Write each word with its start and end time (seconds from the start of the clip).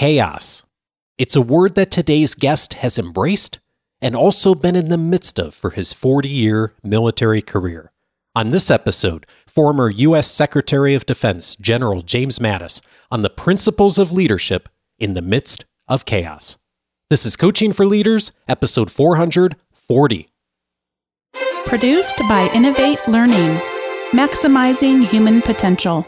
Chaos. 0.00 0.64
It's 1.18 1.36
a 1.36 1.42
word 1.42 1.74
that 1.74 1.90
today's 1.90 2.34
guest 2.34 2.72
has 2.72 2.98
embraced 2.98 3.60
and 4.00 4.16
also 4.16 4.54
been 4.54 4.74
in 4.74 4.88
the 4.88 4.96
midst 4.96 5.38
of 5.38 5.54
for 5.54 5.68
his 5.68 5.92
40 5.92 6.26
year 6.26 6.72
military 6.82 7.42
career. 7.42 7.92
On 8.34 8.50
this 8.50 8.70
episode, 8.70 9.26
former 9.46 9.90
U.S. 9.90 10.26
Secretary 10.30 10.94
of 10.94 11.04
Defense 11.04 11.54
General 11.54 12.00
James 12.00 12.38
Mattis 12.38 12.80
on 13.10 13.20
the 13.20 13.28
principles 13.28 13.98
of 13.98 14.10
leadership 14.10 14.70
in 14.98 15.12
the 15.12 15.20
midst 15.20 15.66
of 15.86 16.06
chaos. 16.06 16.56
This 17.10 17.26
is 17.26 17.36
Coaching 17.36 17.74
for 17.74 17.84
Leaders, 17.84 18.32
episode 18.48 18.90
440. 18.90 20.30
Produced 21.66 22.16
by 22.20 22.50
Innovate 22.54 23.06
Learning, 23.06 23.60
maximizing 24.12 25.06
human 25.06 25.42
potential. 25.42 26.06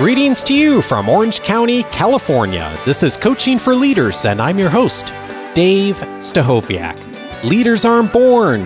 Greetings 0.00 0.42
to 0.44 0.54
you 0.54 0.80
from 0.80 1.10
Orange 1.10 1.40
County, 1.42 1.82
California. 1.82 2.74
This 2.86 3.02
is 3.02 3.18
Coaching 3.18 3.58
for 3.58 3.74
Leaders, 3.74 4.24
and 4.24 4.40
I'm 4.40 4.58
your 4.58 4.70
host, 4.70 5.08
Dave 5.52 5.94
Stachowiak. 6.20 7.44
Leaders 7.44 7.84
aren't 7.84 8.10
born, 8.10 8.64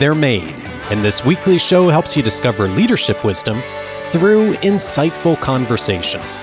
they're 0.00 0.12
made. 0.12 0.52
And 0.90 1.04
this 1.04 1.24
weekly 1.24 1.56
show 1.56 1.88
helps 1.88 2.16
you 2.16 2.22
discover 2.24 2.66
leadership 2.66 3.24
wisdom 3.24 3.62
through 4.06 4.54
insightful 4.54 5.40
conversations. 5.40 6.38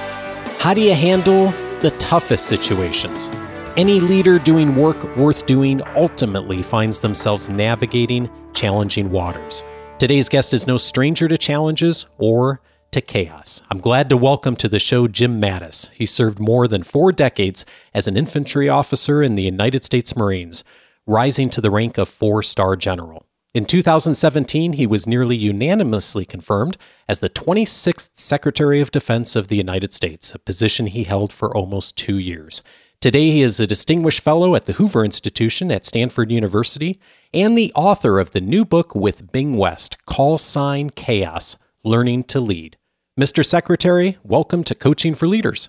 How 0.59 0.73
do 0.73 0.79
you 0.79 0.93
handle 0.93 1.47
the 1.81 1.93
toughest 1.99 2.45
situations? 2.45 3.29
Any 3.75 3.99
leader 3.99 4.39
doing 4.39 4.73
work 4.73 5.17
worth 5.17 5.47
doing 5.47 5.81
ultimately 5.97 6.63
finds 6.63 7.01
themselves 7.01 7.49
navigating 7.49 8.29
challenging 8.53 9.11
waters. 9.11 9.65
Today's 9.97 10.29
guest 10.29 10.53
is 10.53 10.65
no 10.65 10.77
stranger 10.77 11.27
to 11.27 11.37
challenges 11.37 12.05
or 12.19 12.61
to 12.91 13.01
chaos. 13.01 13.61
I'm 13.69 13.79
glad 13.79 14.09
to 14.09 14.17
welcome 14.17 14.55
to 14.57 14.69
the 14.69 14.79
show 14.79 15.07
Jim 15.07 15.39
Mattis. 15.39 15.89
He 15.91 16.05
served 16.05 16.39
more 16.39 16.67
than 16.67 16.83
four 16.83 17.11
decades 17.11 17.65
as 17.93 18.07
an 18.07 18.17
infantry 18.17 18.67
officer 18.67 19.21
in 19.21 19.35
the 19.35 19.43
United 19.43 19.83
States 19.83 20.15
Marines, 20.15 20.63
rising 21.05 21.49
to 21.51 21.61
the 21.61 21.71
rank 21.71 21.97
of 21.97 22.09
four 22.09 22.41
star 22.41 22.75
general. 22.75 23.25
In 23.53 23.65
2017, 23.65 24.73
he 24.73 24.85
was 24.85 25.07
nearly 25.07 25.35
unanimously 25.35 26.23
confirmed 26.23 26.77
as 27.07 27.19
the 27.19 27.29
26th 27.29 28.11
Secretary 28.13 28.79
of 28.79 28.91
Defense 28.91 29.35
of 29.35 29.47
the 29.47 29.57
United 29.57 29.91
States, 29.91 30.35
a 30.35 30.39
position 30.39 30.85
he 30.85 31.03
held 31.03 31.33
for 31.33 31.55
almost 31.55 31.97
two 31.97 32.17
years. 32.17 32.61
Today, 33.01 33.31
he 33.31 33.41
is 33.41 33.59
a 33.59 33.65
distinguished 33.65 34.19
fellow 34.19 34.55
at 34.55 34.65
the 34.65 34.73
Hoover 34.73 35.05
Institution 35.05 35.71
at 35.71 35.85
Stanford 35.85 36.31
University 36.31 36.99
and 37.33 37.57
the 37.57 37.71
author 37.73 38.19
of 38.19 38.31
the 38.31 38.41
new 38.41 38.65
book 38.65 38.93
with 38.93 39.31
Bing 39.31 39.55
West, 39.57 40.05
Call 40.05 40.37
Sign 40.37 40.89
Chaos 40.89 41.57
Learning 41.83 42.23
to 42.25 42.39
Lead. 42.39 42.77
Mr. 43.19 43.43
Secretary, 43.43 44.17
welcome 44.23 44.63
to 44.63 44.73
Coaching 44.73 45.13
for 45.13 45.25
Leaders. 45.25 45.67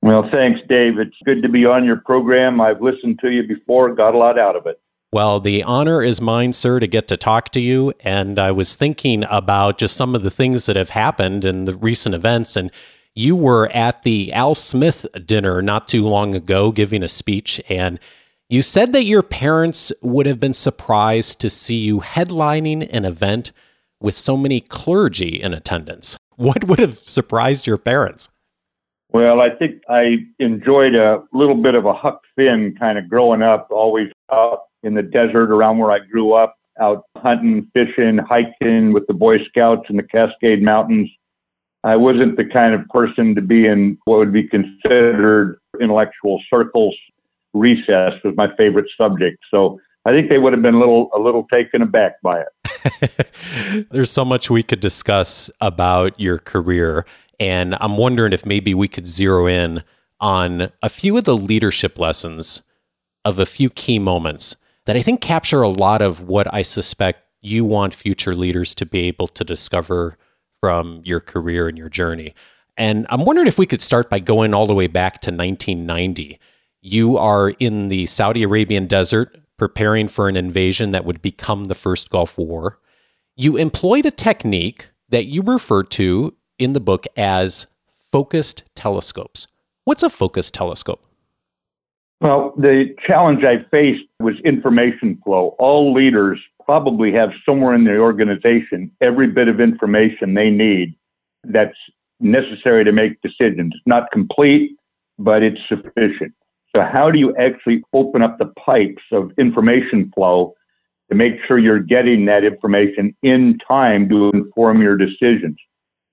Well, 0.00 0.26
thanks, 0.32 0.58
Dave. 0.70 0.98
It's 0.98 1.18
good 1.26 1.42
to 1.42 1.48
be 1.50 1.66
on 1.66 1.84
your 1.84 1.96
program. 1.96 2.62
I've 2.62 2.80
listened 2.80 3.18
to 3.18 3.30
you 3.30 3.42
before, 3.42 3.94
got 3.94 4.14
a 4.14 4.16
lot 4.16 4.38
out 4.38 4.56
of 4.56 4.64
it. 4.64 4.80
Well, 5.12 5.38
the 5.38 5.62
honor 5.64 6.02
is 6.02 6.22
mine, 6.22 6.54
sir, 6.54 6.80
to 6.80 6.86
get 6.86 7.06
to 7.08 7.18
talk 7.18 7.50
to 7.50 7.60
you. 7.60 7.92
And 8.00 8.38
I 8.38 8.52
was 8.52 8.74
thinking 8.74 9.24
about 9.28 9.76
just 9.76 9.98
some 9.98 10.14
of 10.14 10.22
the 10.22 10.30
things 10.30 10.64
that 10.64 10.76
have 10.76 10.88
happened 10.88 11.44
in 11.44 11.66
the 11.66 11.76
recent 11.76 12.14
events. 12.14 12.56
And 12.56 12.70
you 13.14 13.36
were 13.36 13.68
at 13.74 14.02
the 14.02 14.32
Al 14.32 14.54
Smith 14.54 15.04
dinner 15.26 15.60
not 15.60 15.88
too 15.88 16.06
long 16.06 16.34
ago 16.34 16.72
giving 16.72 17.02
a 17.02 17.08
speech. 17.08 17.60
And 17.68 18.00
you 18.48 18.62
said 18.62 18.94
that 18.94 19.04
your 19.04 19.22
parents 19.22 19.92
would 20.00 20.24
have 20.24 20.40
been 20.40 20.54
surprised 20.54 21.38
to 21.42 21.50
see 21.50 21.76
you 21.76 22.00
headlining 22.00 22.88
an 22.90 23.04
event 23.04 23.52
with 24.00 24.14
so 24.14 24.38
many 24.38 24.62
clergy 24.62 25.42
in 25.42 25.52
attendance. 25.52 26.16
What 26.38 26.68
would 26.68 26.78
have 26.78 26.96
surprised 26.98 27.66
your 27.66 27.78
parents? 27.78 28.28
Well, 29.10 29.40
I 29.40 29.50
think 29.50 29.82
I 29.88 30.18
enjoyed 30.38 30.94
a 30.94 31.24
little 31.32 31.56
bit 31.56 31.74
of 31.74 31.84
a 31.84 31.92
Huck 31.92 32.20
Finn 32.36 32.76
kind 32.78 32.96
of 32.96 33.08
growing 33.08 33.42
up, 33.42 33.66
always 33.72 34.12
out 34.32 34.60
in 34.84 34.94
the 34.94 35.02
desert 35.02 35.50
around 35.50 35.78
where 35.78 35.90
I 35.90 35.98
grew 35.98 36.34
up, 36.34 36.54
out 36.80 37.02
hunting, 37.16 37.68
fishing, 37.74 38.18
hiking 38.18 38.92
with 38.92 39.04
the 39.08 39.14
Boy 39.14 39.44
Scouts 39.46 39.90
in 39.90 39.96
the 39.96 40.04
Cascade 40.04 40.62
Mountains. 40.62 41.10
I 41.82 41.96
wasn't 41.96 42.36
the 42.36 42.44
kind 42.44 42.72
of 42.72 42.86
person 42.86 43.34
to 43.34 43.42
be 43.42 43.66
in 43.66 43.98
what 44.04 44.18
would 44.18 44.32
be 44.32 44.44
considered 44.44 45.58
intellectual 45.80 46.40
circles. 46.48 46.94
Recess 47.52 48.12
was 48.22 48.36
my 48.36 48.54
favorite 48.54 48.88
subject. 48.96 49.38
So 49.50 49.80
I 50.04 50.12
think 50.12 50.28
they 50.28 50.38
would 50.38 50.52
have 50.52 50.62
been 50.62 50.74
a 50.74 50.78
little 50.78 51.10
a 51.16 51.18
little 51.18 51.48
taken 51.52 51.82
aback 51.82 52.22
by 52.22 52.42
it. 52.42 52.48
There's 53.90 54.10
so 54.10 54.24
much 54.24 54.50
we 54.50 54.62
could 54.62 54.80
discuss 54.80 55.50
about 55.60 56.18
your 56.18 56.38
career, 56.38 57.04
and 57.40 57.76
I'm 57.80 57.96
wondering 57.96 58.32
if 58.32 58.46
maybe 58.46 58.74
we 58.74 58.88
could 58.88 59.06
zero 59.06 59.46
in 59.46 59.82
on 60.20 60.70
a 60.82 60.88
few 60.88 61.16
of 61.16 61.24
the 61.24 61.36
leadership 61.36 61.98
lessons 61.98 62.62
of 63.24 63.38
a 63.38 63.46
few 63.46 63.70
key 63.70 63.98
moments 63.98 64.56
that 64.86 64.96
I 64.96 65.02
think 65.02 65.20
capture 65.20 65.62
a 65.62 65.68
lot 65.68 66.02
of 66.02 66.22
what 66.22 66.52
I 66.52 66.62
suspect 66.62 67.22
you 67.40 67.64
want 67.64 67.94
future 67.94 68.34
leaders 68.34 68.74
to 68.76 68.86
be 68.86 69.00
able 69.00 69.28
to 69.28 69.44
discover 69.44 70.16
from 70.60 71.02
your 71.04 71.20
career 71.20 71.68
and 71.68 71.78
your 71.78 71.88
journey. 71.88 72.34
And 72.76 73.06
I'm 73.10 73.24
wondering 73.24 73.48
if 73.48 73.58
we 73.58 73.66
could 73.66 73.80
start 73.80 74.08
by 74.08 74.18
going 74.18 74.54
all 74.54 74.66
the 74.66 74.74
way 74.74 74.86
back 74.86 75.20
to 75.22 75.30
1990. 75.30 76.38
You 76.80 77.18
are 77.18 77.50
in 77.50 77.88
the 77.88 78.06
Saudi 78.06 78.42
Arabian 78.42 78.86
desert 78.86 79.36
preparing 79.58 80.08
for 80.08 80.28
an 80.28 80.36
invasion 80.36 80.92
that 80.92 81.04
would 81.04 81.20
become 81.20 81.64
the 81.64 81.74
first 81.74 82.10
Gulf 82.10 82.38
War. 82.38 82.78
You 83.36 83.56
employed 83.56 84.06
a 84.06 84.10
technique 84.10 84.88
that 85.08 85.26
you 85.26 85.42
refer 85.42 85.82
to 85.82 86.34
in 86.58 86.72
the 86.72 86.80
book 86.80 87.06
as 87.16 87.66
focused 88.10 88.64
telescopes. 88.74 89.48
What's 89.84 90.02
a 90.02 90.10
focused 90.10 90.54
telescope? 90.54 91.04
Well, 92.20 92.52
the 92.56 92.94
challenge 93.06 93.44
I 93.44 93.64
faced 93.70 94.04
was 94.18 94.34
information 94.44 95.20
flow. 95.24 95.54
All 95.58 95.92
leaders 95.92 96.40
probably 96.64 97.12
have 97.12 97.30
somewhere 97.46 97.74
in 97.74 97.84
their 97.84 98.02
organization 98.02 98.90
every 99.00 99.28
bit 99.28 99.48
of 99.48 99.60
information 99.60 100.34
they 100.34 100.50
need 100.50 100.94
that's 101.44 101.76
necessary 102.20 102.84
to 102.84 102.92
make 102.92 103.22
decisions. 103.22 103.72
It's 103.74 103.86
not 103.86 104.10
complete, 104.10 104.72
but 105.18 105.42
it's 105.42 105.60
sufficient. 105.68 106.34
So, 106.74 106.82
how 106.82 107.10
do 107.10 107.18
you 107.18 107.34
actually 107.36 107.82
open 107.92 108.22
up 108.22 108.38
the 108.38 108.52
pipes 108.64 109.02
of 109.12 109.30
information 109.38 110.12
flow 110.14 110.54
to 111.10 111.16
make 111.16 111.34
sure 111.46 111.58
you're 111.58 111.78
getting 111.78 112.26
that 112.26 112.44
information 112.44 113.16
in 113.22 113.58
time 113.66 114.08
to 114.10 114.30
inform 114.30 114.82
your 114.82 114.96
decisions? 114.96 115.56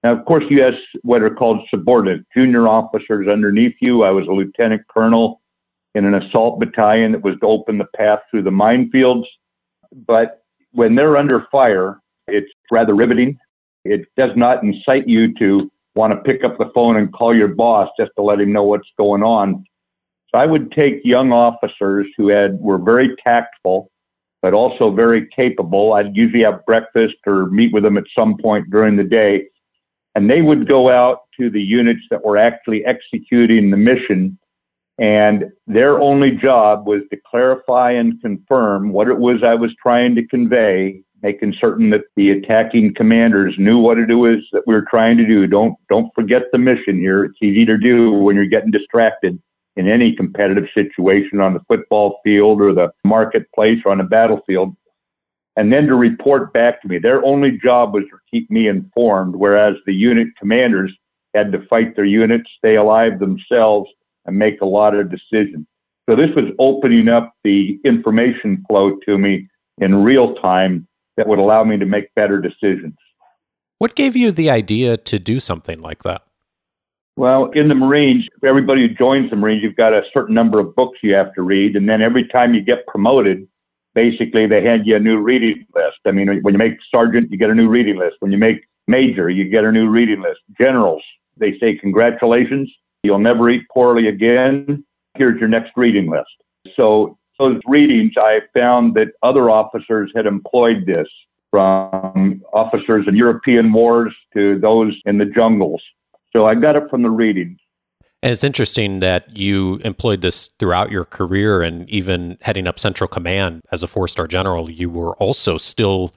Now, 0.04 0.14
of 0.14 0.24
course, 0.26 0.44
you 0.50 0.62
have 0.62 0.76
what 1.02 1.24
are 1.24 1.34
called 1.34 1.68
subordinates, 1.70 2.26
junior 2.36 2.68
officers 2.68 3.28
underneath 3.28 3.76
you. 3.82 4.04
I 4.04 4.12
was 4.12 4.28
a 4.28 4.32
lieutenant 4.32 4.84
colonel 4.88 5.42
in 5.96 6.06
an 6.06 6.14
assault 6.14 6.60
battalion 6.60 7.14
that 7.14 7.24
was 7.24 7.36
to 7.40 7.48
open 7.48 7.78
the 7.78 7.88
path 7.96 8.20
through 8.30 8.44
the 8.44 8.52
minefields. 8.52 9.24
But 10.06 10.44
when 10.72 10.96
they're 10.96 11.18
under 11.18 11.48
fire, 11.52 12.00
it's 12.28 12.52
rather 12.72 12.94
riveting. 12.94 13.38
It 13.84 14.06
does 14.18 14.32
not 14.36 14.64
incite 14.64 15.08
you 15.08 15.34
to 15.40 15.72
want 15.96 16.14
to 16.14 16.18
pick 16.22 16.44
up 16.44 16.58
the 16.58 16.70
phone 16.76 16.98
and 16.98 17.12
call 17.14 17.36
your 17.36 17.48
boss 17.48 17.90
just 17.98 18.12
to 18.18 18.24
let 18.24 18.40
him 18.40 18.52
know 18.52 18.64
what's 18.64 18.90
going 18.98 19.24
on. 19.24 19.64
I 20.36 20.46
would 20.46 20.72
take 20.72 21.02
young 21.04 21.32
officers 21.32 22.08
who 22.18 22.30
had 22.30 22.60
were 22.60 22.78
very 22.78 23.16
tactful, 23.24 23.92
but 24.42 24.54
also 24.54 24.92
very 24.92 25.28
capable. 25.36 25.94
I'd 25.94 26.16
usually 26.16 26.44
have 26.44 26.66
breakfast 26.66 27.16
or 27.28 27.48
meet 27.48 27.74
with 27.74 27.84
them 27.84 27.98
at 27.98 28.06
some 28.18 28.38
point 28.38 28.70
during 28.70 28.96
the 28.96 29.04
day, 29.04 29.48
and 30.16 30.30
they 30.30 30.42
would 30.42 30.68
go 30.68 30.90
out 30.90 31.22
to 31.40 31.50
the 31.50 31.62
units 31.62 32.02
that 32.10 32.24
were 32.24 32.38
actually 32.38 32.84
executing 32.86 33.70
the 33.70 33.78
mission. 33.78 34.38
And 34.98 35.46
their 35.68 36.00
only 36.00 36.32
job 36.32 36.88
was 36.88 37.02
to 37.12 37.18
clarify 37.30 37.92
and 37.92 38.22
confirm 38.22 38.94
what 38.94 39.10
it 39.10 39.18
was 39.18 39.44
I 39.44 39.54
was 39.54 39.76
trying 39.82 40.16
to 40.16 40.26
convey, 40.26 41.02
making 41.22 41.54
certain 41.60 41.90
that 41.90 42.06
the 42.16 42.32
attacking 42.32 42.94
commanders 42.94 43.56
knew 43.58 43.78
what 43.78 43.98
it 43.98 44.14
was 44.14 44.40
that 44.54 44.64
we 44.66 44.74
were 44.74 44.88
trying 44.90 45.18
to 45.18 45.26
do. 45.28 45.48
Don't 45.48 45.76
don't 45.90 46.10
forget 46.16 46.44
the 46.52 46.58
mission 46.58 46.98
here. 46.98 47.26
It's 47.26 47.38
easy 47.42 47.66
to 47.66 47.78
do 47.78 48.12
when 48.12 48.38
you're 48.38 48.46
getting 48.46 48.72
distracted 48.72 49.38
in 49.76 49.90
any 49.90 50.16
competitive 50.16 50.66
situation 50.74 51.42
on 51.42 51.54
the 51.54 51.60
football 51.68 52.20
field 52.24 52.62
or 52.62 52.74
the 52.74 52.90
marketplace 53.04 53.80
or 53.86 53.92
on 53.92 53.98
the 53.98 54.04
battlefield, 54.04 54.76
and 55.56 55.72
then 55.72 55.88
to 55.88 55.96
report 55.96 56.54
back 56.54 56.82
to 56.82 56.88
me. 56.88 56.98
Their 56.98 57.24
only 57.26 57.58
job 57.64 57.94
was 57.94 58.04
to 58.06 58.18
keep 58.32 58.50
me 58.50 58.68
informed, 58.68 59.36
whereas 59.36 59.76
the 59.86 59.94
unit 59.94 60.28
commanders 60.38 60.94
had 61.34 61.52
to 61.52 61.66
fight 61.68 61.96
their 61.96 62.06
units, 62.06 62.50
stay 62.58 62.76
alive 62.76 63.20
themselves, 63.20 63.90
and 64.26 64.38
make 64.38 64.62
a 64.62 64.66
lot 64.66 64.98
of 64.98 65.12
decisions. 65.12 65.66
So 66.10 66.16
this 66.16 66.30
was 66.36 66.46
opening 66.60 67.10
up 67.10 67.34
the 67.44 67.80
information 67.84 68.64
flow 68.68 68.98
to 69.06 69.18
me 69.18 69.48
in 69.80 70.04
real 70.04 70.36
time 70.36 70.88
that 71.18 71.28
would 71.28 71.40
allow 71.40 71.64
me 71.64 71.78
to 71.78 71.86
make 71.86 72.14
better 72.16 72.40
decisions. 72.40 72.96
What 73.80 73.96
gave 73.96 74.16
you 74.16 74.32
the 74.32 74.50
idea 74.50 74.98
to 74.98 75.20
do 75.20 75.40
something 75.40 75.80
like 75.80 76.04
that? 76.04 76.22
Well, 77.18 77.50
in 77.52 77.70
the 77.70 77.76
Marines, 77.76 78.28
everybody 78.44 78.88
who 78.88 78.94
joins 78.94 79.30
the 79.30 79.38
Marines, 79.38 79.64
you've 79.64 79.78
got 79.78 79.94
a 79.94 80.02
certain 80.14 80.36
number 80.36 80.60
of 80.60 80.76
books 80.76 81.00
you 81.02 81.14
have 81.14 81.34
to 81.36 81.44
read. 81.44 81.78
And 81.78 81.88
then 81.88 82.02
every 82.02 82.28
time 82.28 82.54
you 82.54 82.62
get 82.62 82.86
promoted, 82.88 83.48
basically 83.94 84.48
they 84.48 84.62
hand 84.62 84.86
you 84.86 84.98
a 84.98 85.00
new 85.00 85.20
reading 85.20 85.66
list. 85.74 86.00
I 86.06 86.12
mean, 86.12 86.42
when 86.42 86.54
you 86.54 86.58
make 86.58 86.78
sergeant, 86.92 87.32
you 87.32 87.38
get 87.38 87.50
a 87.50 87.56
new 87.56 87.70
reading 87.70 87.98
list. 87.98 88.18
When 88.20 88.34
you 88.34 88.38
make 88.38 88.68
Major, 88.88 89.30
you 89.30 89.50
get 89.50 89.64
a 89.64 89.72
new 89.72 89.88
reading 89.88 90.22
list. 90.22 90.42
Generals, 90.60 91.02
they 91.38 91.58
say, 91.58 91.76
congratulations, 91.76 92.72
you'll 93.02 93.18
never 93.18 93.50
eat 93.50 93.64
poorly 93.74 94.10
again. 94.10 94.86
Here's 95.16 95.40
your 95.40 95.50
next 95.50 95.72
reading 95.78 96.10
list. 96.10 96.30
So 96.76 97.18
those 97.40 97.60
readings, 97.66 98.12
I 98.18 98.42
found 98.54 98.94
that 98.96 99.08
other 99.24 99.50
officers 99.50 100.12
had 100.16 100.26
employed 100.26 100.86
this 100.86 101.08
from 101.50 102.42
officers 102.54 103.06
in 103.08 103.16
European 103.16 103.72
wars 103.72 104.14
to 104.34 104.60
those 104.60 104.94
in 105.06 105.18
the 105.18 105.26
jungles. 105.26 105.82
So 106.36 106.46
I 106.46 106.56
got 106.56 106.76
it 106.76 106.90
from 106.90 107.02
the 107.02 107.10
reading. 107.10 107.58
And 108.22 108.34
it's 108.34 108.44
interesting 108.44 109.00
that 109.00 109.38
you 109.38 109.78
employed 109.86 110.20
this 110.20 110.50
throughout 110.60 110.92
your 110.92 111.06
career 111.06 111.62
and 111.62 111.90
even 111.90 112.38
heading 112.42 112.68
up 112.68 112.78
Central 112.78 113.08
Command 113.08 113.62
as 113.72 113.84
a 113.84 113.88
four 113.88 114.10
star 114.10 114.28
general, 114.28 114.70
you 114.70 114.90
were 114.90 115.16
also 115.16 115.58
still 115.58 116.14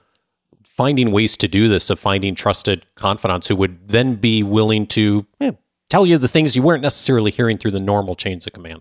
finding 0.64 1.12
ways 1.12 1.36
to 1.36 1.46
do 1.46 1.68
this, 1.68 1.88
of 1.88 2.00
finding 2.00 2.34
trusted 2.34 2.84
confidants 2.96 3.46
who 3.46 3.54
would 3.54 3.88
then 3.88 4.16
be 4.16 4.42
willing 4.42 4.88
to 4.88 5.24
eh, 5.40 5.52
tell 5.88 6.04
you 6.04 6.18
the 6.18 6.26
things 6.26 6.56
you 6.56 6.62
weren't 6.62 6.82
necessarily 6.82 7.30
hearing 7.30 7.56
through 7.56 7.70
the 7.70 7.80
normal 7.80 8.16
chains 8.16 8.44
of 8.44 8.52
command. 8.52 8.80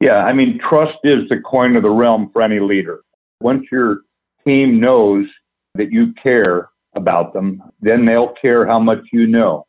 Yeah, 0.00 0.18
I 0.18 0.32
mean, 0.32 0.60
trust 0.68 0.98
is 1.02 1.28
the 1.28 1.40
coin 1.40 1.74
of 1.74 1.82
the 1.82 1.90
realm 1.90 2.30
for 2.32 2.40
any 2.40 2.60
leader. 2.60 3.00
Once 3.40 3.64
your 3.72 4.02
team 4.46 4.78
knows 4.78 5.26
that 5.74 5.90
you 5.90 6.12
care 6.22 6.68
about 6.94 7.32
them, 7.32 7.62
then 7.80 8.04
they'll 8.04 8.34
care 8.40 8.64
how 8.64 8.78
much 8.78 9.00
you 9.12 9.26
know. 9.26 9.66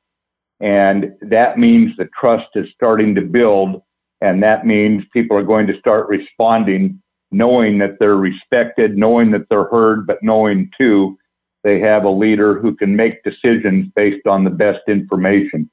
And 0.64 1.12
that 1.22 1.60
means 1.60 1.92
the 1.98 2.10
trust 2.18 2.48
is 2.56 2.68
starting 2.74 3.14
to 3.16 3.22
build. 3.22 3.84
And 4.22 4.42
that 4.42 4.66
means 4.66 5.04
people 5.12 5.36
are 5.36 5.44
going 5.44 5.68
to 5.68 5.78
start 5.78 6.08
responding, 6.08 7.02
knowing 7.32 7.78
that 7.80 8.00
they're 8.00 8.16
respected, 8.16 8.98
knowing 8.98 9.30
that 9.32 9.50
they're 9.50 9.66
heard, 9.66 10.08
but 10.08 10.24
knowing 10.24 10.72
too 10.78 11.18
they 11.66 11.80
have 11.80 12.06
a 12.06 12.10
leader 12.10 12.60
who 12.60 12.76
can 12.76 12.96
make 12.96 13.24
decisions 13.24 13.90
based 13.96 14.26
on 14.26 14.44
the 14.44 14.50
best 14.50 14.82
information. 14.88 15.70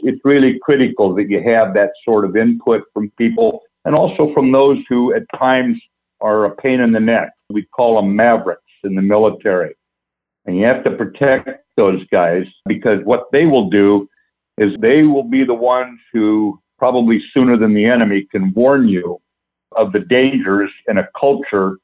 It's 0.00 0.20
really 0.24 0.58
critical 0.62 1.14
that 1.14 1.28
you 1.30 1.40
have 1.42 1.74
that 1.74 1.90
sort 2.04 2.24
of 2.24 2.36
input 2.36 2.82
from 2.92 3.10
people 3.16 3.62
and 3.84 3.94
also 3.94 4.32
from 4.34 4.50
those 4.50 4.78
who 4.88 5.14
at 5.14 5.22
times 5.38 5.76
are 6.20 6.44
a 6.44 6.56
pain 6.56 6.80
in 6.80 6.92
the 6.92 7.00
neck. 7.00 7.30
We 7.50 7.62
call 7.62 7.96
them 7.96 8.14
mavericks 8.14 8.62
in 8.82 8.94
the 8.94 9.02
military. 9.02 9.74
And 10.46 10.56
you 10.56 10.64
have 10.64 10.84
to 10.84 10.90
protect 10.92 11.48
those 11.76 12.04
guys 12.12 12.44
because 12.66 13.00
what 13.04 13.24
they 13.32 13.46
will 13.46 13.70
do 13.70 14.08
is 14.58 14.72
they 14.80 15.02
will 15.02 15.24
be 15.24 15.44
the 15.44 15.54
ones 15.54 15.98
who 16.12 16.60
probably 16.78 17.22
sooner 17.32 17.56
than 17.56 17.74
the 17.74 17.84
enemy 17.84 18.26
can 18.30 18.52
warn 18.54 18.88
you 18.88 19.20
of 19.76 19.92
the 19.92 20.00
dangers 20.00 20.70
in 20.88 20.98
a 20.98 21.08
culture 21.18 21.78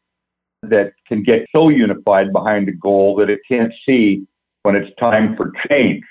that 0.62 0.92
can 1.06 1.22
get 1.22 1.46
so 1.54 1.68
unified 1.68 2.32
behind 2.32 2.68
a 2.68 2.72
goal 2.72 3.16
that 3.16 3.30
it 3.30 3.40
can't 3.48 3.72
see 3.86 4.26
when 4.62 4.76
it's 4.76 4.94
time 4.98 5.36
for 5.36 5.52
change. 5.68 6.04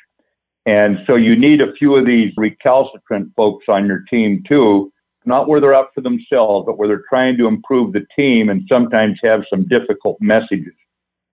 And 0.66 1.00
so 1.08 1.16
you 1.16 1.36
need 1.36 1.62
a 1.62 1.74
few 1.74 1.96
of 1.96 2.06
these 2.06 2.34
recalcitrant 2.36 3.32
folks 3.36 3.66
on 3.70 3.86
your 3.86 4.04
team 4.10 4.44
too, 4.48 4.92
not 5.26 5.48
where 5.48 5.62
they're 5.62 5.74
out 5.74 5.90
for 5.94 6.02
themselves, 6.02 6.66
but 6.66 6.78
where 6.78 6.88
they're 6.88 7.06
trying 7.10 7.38
to 7.38 7.48
improve 7.48 7.94
the 7.94 8.06
team 8.16 8.50
and 8.50 8.68
sometimes 8.68 9.20
have 9.24 9.42
some 9.50 9.68
difficult 9.68 10.18
messages. 10.20 10.74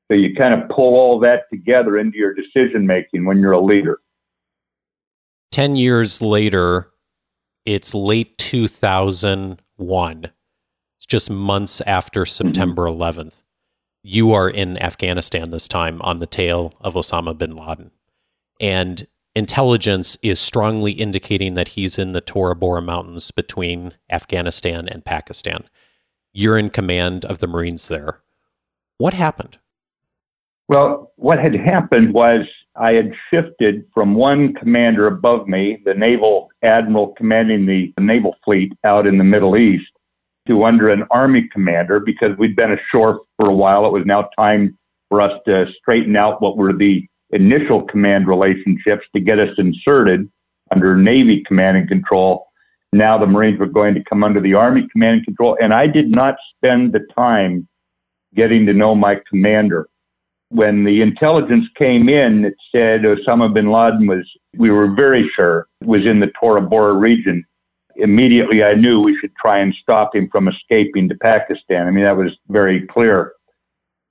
So 0.09 0.15
you 0.15 0.35
kind 0.37 0.55
of 0.55 0.69
pull 0.69 0.95
all 0.95 1.19
that 1.21 1.45
together 1.51 1.99
into 1.99 2.17
your 2.17 2.35
decision 2.35 2.87
making 2.87 3.25
when 3.25 3.39
you're 3.39 3.53
a 3.53 3.61
leader. 3.61 4.01
10 5.57 5.75
years 5.77 6.21
later, 6.21 6.91
it's 7.65 7.95
late 7.95 8.37
2001 8.37 10.25
It's 10.99 11.07
just 11.07 11.31
months 11.31 11.81
after 11.81 12.25
mm-hmm. 12.25 12.29
September 12.29 12.83
mm-hmm. 12.83 13.21
11th. 13.21 13.41
You 14.03 14.35
are 14.35 14.51
in 14.51 14.77
Afghanistan 14.77 15.49
this 15.49 15.67
time 15.67 16.03
on 16.03 16.19
the 16.19 16.27
tail 16.27 16.75
of 16.83 16.93
Osama 16.93 17.39
bin 17.39 17.57
Laden. 17.57 17.91
And 18.61 19.07
intelligence 19.35 20.19
is 20.23 20.39
strongly 20.39 20.93
indicating 20.93 21.55
that 21.55 21.69
he's 21.69 21.99
in 21.99 22.13
the 22.13 22.21
Tora 22.21 22.55
Bora 22.55 22.83
Mountains 22.83 23.31
between 23.31 23.95
Afghanistan 24.11 24.87
and 24.87 25.07
Pakistan. 25.07 25.65
You're 26.35 26.59
in 26.59 26.69
command 26.69 27.25
of 27.25 27.39
the 27.39 27.47
Marines 27.47 27.89
there. 27.89 28.21
What 28.99 29.15
happened? 29.15 29.57
Well, 30.69 31.13
what 31.17 31.39
had 31.39 31.55
happened 31.55 32.13
was 32.13 32.47
I 32.79 32.93
had 32.93 33.13
shifted 33.31 33.85
from 33.95 34.15
one 34.15 34.55
commander 34.55 35.07
above 35.07 35.49
me, 35.49 35.81
the 35.85 35.95
naval 35.95 36.49
admiral 36.63 37.15
commanding 37.17 37.67
the 37.67 37.93
naval 37.99 38.37
fleet 38.45 38.73
out 38.85 39.07
in 39.07 39.19
the 39.19 39.25
Middle 39.25 39.57
East, 39.57 39.91
to 40.47 40.65
under 40.65 40.91
an 40.91 41.05
army 41.11 41.49
commander 41.53 42.01
because 42.01 42.37
we'd 42.39 42.57
been 42.57 42.73
ashore 42.73 43.21
for 43.37 43.51
a 43.51 43.55
while. 43.55 43.87
It 43.87 43.93
was 43.93 44.07
now 44.07 44.29
time 44.39 44.77
for 45.09 45.21
us 45.21 45.33
to 45.47 45.67
straighten 45.79 46.17
out 46.17 46.43
what 46.43 46.57
were 46.57 46.73
the 46.73 47.07
initial 47.31 47.83
command 47.83 48.29
relationships 48.29 49.05
to 49.15 49.21
get 49.21 49.39
us 49.39 49.51
inserted 49.59 50.31
under 50.73 50.97
Navy 50.97 51.43
command 51.47 51.77
and 51.77 51.89
control. 51.89 52.47
Now 52.93 53.19
the 53.19 53.27
Marines 53.27 53.59
were 53.59 53.67
going 53.67 53.95
to 53.95 54.05
come 54.05 54.23
under 54.23 54.41
the 54.41 54.55
Army 54.55 54.87
command 54.93 55.19
and 55.19 55.25
control. 55.25 55.57
And 55.61 55.75
I 55.75 55.87
did 55.87 56.11
not 56.11 56.37
spend 56.57 56.93
the 56.93 57.07
time 57.17 57.69
getting 58.35 58.67
to 58.67 58.73
know 58.73 58.95
my 58.95 59.17
commander. 59.29 59.89
When 60.51 60.85
the 60.85 61.03
intelligence 61.03 61.67
came 61.77 62.09
in, 62.09 62.43
that 62.43 62.55
said 62.71 63.03
Osama 63.03 63.53
bin 63.53 63.71
Laden 63.71 64.07
was, 64.07 64.25
we 64.57 64.71
were 64.71 64.95
very 64.95 65.29
sure, 65.35 65.67
was 65.85 66.07
in 66.07 66.21
the 66.21 66.31
Tora 66.39 66.63
Bora 66.63 66.95
region 66.95 67.45
immediately 67.99 68.63
I 68.63 68.75
knew 68.75 69.01
we 69.01 69.17
should 69.21 69.35
try 69.37 69.59
and 69.59 69.75
stop 69.83 70.15
him 70.15 70.29
from 70.31 70.49
escaping 70.49 71.09
to 71.09 71.15
Pakistan. 71.17 71.87
I 71.87 71.91
mean, 71.91 72.05
that 72.05 72.17
was 72.17 72.33
very 72.49 72.87
clear. 72.87 73.33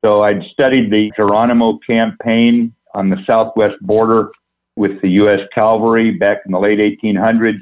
So 0.03 0.23
I'd 0.23 0.43
studied 0.51 0.91
the 0.91 1.11
Geronimo 1.15 1.79
campaign 1.87 2.73
on 2.93 3.09
the 3.09 3.17
southwest 3.25 3.75
border 3.81 4.29
with 4.75 5.01
the 5.01 5.09
U.S. 5.11 5.41
cavalry 5.53 6.11
back 6.11 6.39
in 6.45 6.51
the 6.51 6.59
late 6.59 6.79
1800s 6.79 7.61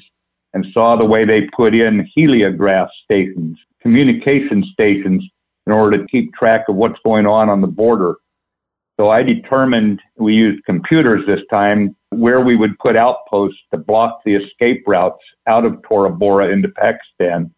and 0.53 0.65
saw 0.73 0.97
the 0.97 1.05
way 1.05 1.25
they 1.25 1.47
put 1.55 1.73
in 1.73 2.09
heliograph 2.17 2.89
stations, 3.03 3.57
communication 3.81 4.63
stations, 4.71 5.23
in 5.65 5.73
order 5.73 5.97
to 5.97 6.07
keep 6.07 6.33
track 6.33 6.65
of 6.67 6.75
what's 6.75 6.99
going 7.05 7.25
on 7.25 7.49
on 7.49 7.61
the 7.61 7.67
border. 7.67 8.15
So 8.99 9.09
I 9.09 9.23
determined 9.23 10.01
we 10.17 10.33
used 10.33 10.63
computers 10.65 11.25
this 11.25 11.41
time 11.49 11.95
where 12.09 12.41
we 12.41 12.55
would 12.55 12.77
put 12.77 12.95
outposts 12.95 13.59
to 13.71 13.77
block 13.77 14.19
the 14.23 14.35
escape 14.35 14.83
routes 14.85 15.23
out 15.47 15.65
of 15.65 15.81
Tora 15.81 16.11
Bora 16.11 16.49
into 16.49 16.69
Pakistan. 16.69 17.51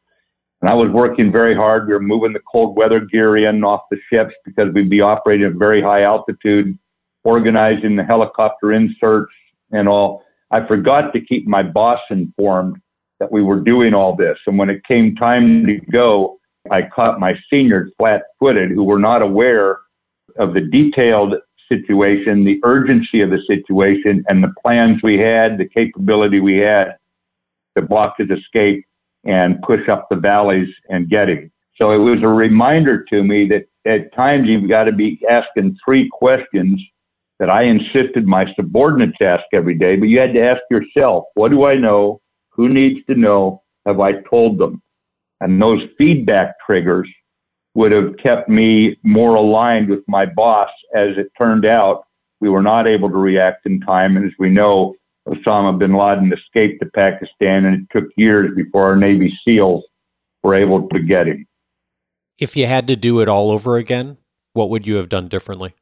And 0.61 0.69
I 0.69 0.73
was 0.73 0.89
working 0.91 1.31
very 1.31 1.53
hard. 1.53 1.87
We 1.87 1.93
were 1.93 1.99
moving 1.99 2.31
the 2.31 2.39
cold 2.49 2.77
weather 2.77 3.01
gear 3.01 3.35
in 3.37 3.63
off 3.63 3.81
the 3.91 3.97
ships 4.11 4.33
because 4.45 4.73
we'd 4.73 4.89
be 4.89 5.01
operating 5.01 5.45
at 5.45 5.53
very 5.53 5.81
high 5.81 6.03
altitude, 6.03 6.77
organizing 7.25 7.97
the 7.97 8.03
helicopter 8.03 8.71
inserts 8.71 9.33
and 9.71 9.89
all. 9.89 10.23
I 10.51 10.65
forgot 10.65 11.11
to 11.13 11.19
keep 11.19 11.45
my 11.45 11.63
boss 11.63 12.00
informed 12.10 12.77
that 13.19 13.31
we 13.31 13.43
were 13.43 13.60
doing 13.60 13.93
all 13.93 14.15
this. 14.15 14.38
And 14.48 14.57
when 14.57 14.69
it 14.69 14.86
came 14.86 15.15
time 15.15 15.65
to 15.65 15.79
go, 15.91 16.38
I 16.71 16.83
caught 16.83 17.19
my 17.19 17.36
seniors 17.50 17.91
flat 17.98 18.24
footed 18.39 18.71
who 18.71 18.83
were 18.83 19.00
not 19.00 19.21
aware 19.21 19.79
of 20.38 20.53
the 20.53 20.62
detailed 20.62 21.36
situation, 21.70 22.44
the 22.44 22.60
urgency 22.63 23.22
of 23.22 23.29
the 23.29 23.41
situation, 23.48 24.24
and 24.27 24.44
the 24.44 24.53
plans 24.62 25.01
we 25.03 25.17
had, 25.17 25.58
the 25.58 25.67
capability 25.67 26.39
we 26.39 26.58
had 26.58 26.96
to 27.75 27.82
block 27.82 28.15
his 28.17 28.29
escape 28.29 28.86
and 29.24 29.62
push 29.63 29.89
up 29.89 30.08
the 30.10 30.15
valleys 30.15 30.70
and 30.89 31.10
get 31.10 31.29
him. 31.29 31.51
So 31.77 31.91
it 31.91 32.03
was 32.03 32.24
a 32.24 32.27
reminder 32.27 33.03
to 33.10 33.24
me 33.24 33.50
that 33.50 33.65
at 33.89 34.13
times 34.15 34.48
you've 34.48 34.70
got 34.70 34.86
to 34.86 34.91
be 34.91 35.20
asking 35.29 35.77
three 35.84 36.10
questions 36.12 36.82
that 37.39 37.50
I 37.50 37.63
insisted 37.63 38.25
my 38.25 38.46
subordinates 38.55 39.17
ask 39.22 39.44
every 39.51 39.77
day, 39.77 39.98
but 39.98 40.08
you 40.08 40.20
had 40.20 40.34
to 40.34 40.41
ask 40.41 40.62
yourself, 40.72 41.25
what 41.34 41.51
do 41.51 41.65
I 41.65 41.75
know? 41.75 42.22
Who 42.51 42.70
needs 42.70 43.05
to 43.08 43.15
know? 43.15 43.62
Have 43.86 44.00
I 44.00 44.22
told 44.29 44.58
them? 44.58 44.82
And 45.41 45.62
those 45.62 45.82
feedback 45.98 46.55
triggers 46.65 47.10
would 47.75 47.91
have 47.91 48.17
kept 48.17 48.50
me 48.50 48.98
more 49.03 49.36
aligned 49.36 49.89
with 49.89 50.03
my 50.08 50.25
boss. 50.25 50.70
As 50.96 51.10
it 51.17 51.32
turned 51.38 51.65
out, 51.65 52.05
we 52.41 52.50
were 52.50 52.62
not 52.62 52.88
able 52.88 53.10
to 53.10 53.17
react 53.17 53.65
in 53.65 53.79
time. 53.82 54.17
And 54.17 54.25
as 54.25 54.32
we 54.39 54.50
know, 54.50 54.96
Osama 55.27 55.77
bin 55.77 55.94
Laden 55.94 56.32
escaped 56.34 56.82
to 56.82 56.89
Pakistan, 56.91 57.65
and 57.65 57.84
it 57.84 57.88
took 57.91 58.10
years 58.15 58.51
before 58.55 58.86
our 58.86 58.96
Navy 58.96 59.38
SEALs 59.44 59.84
were 60.44 60.55
able 60.55 60.88
to 60.89 61.00
get 61.00 61.27
him. 61.27 61.46
If 62.38 62.55
you 62.55 62.67
had 62.67 62.88
to 62.88 62.96
do 62.96 63.20
it 63.22 63.29
all 63.29 63.51
over 63.51 63.77
again, 63.77 64.17
what 64.53 64.70
would 64.70 64.86
you 64.86 64.96
have 64.96 65.10
done 65.10 65.27
differently? 65.27 65.74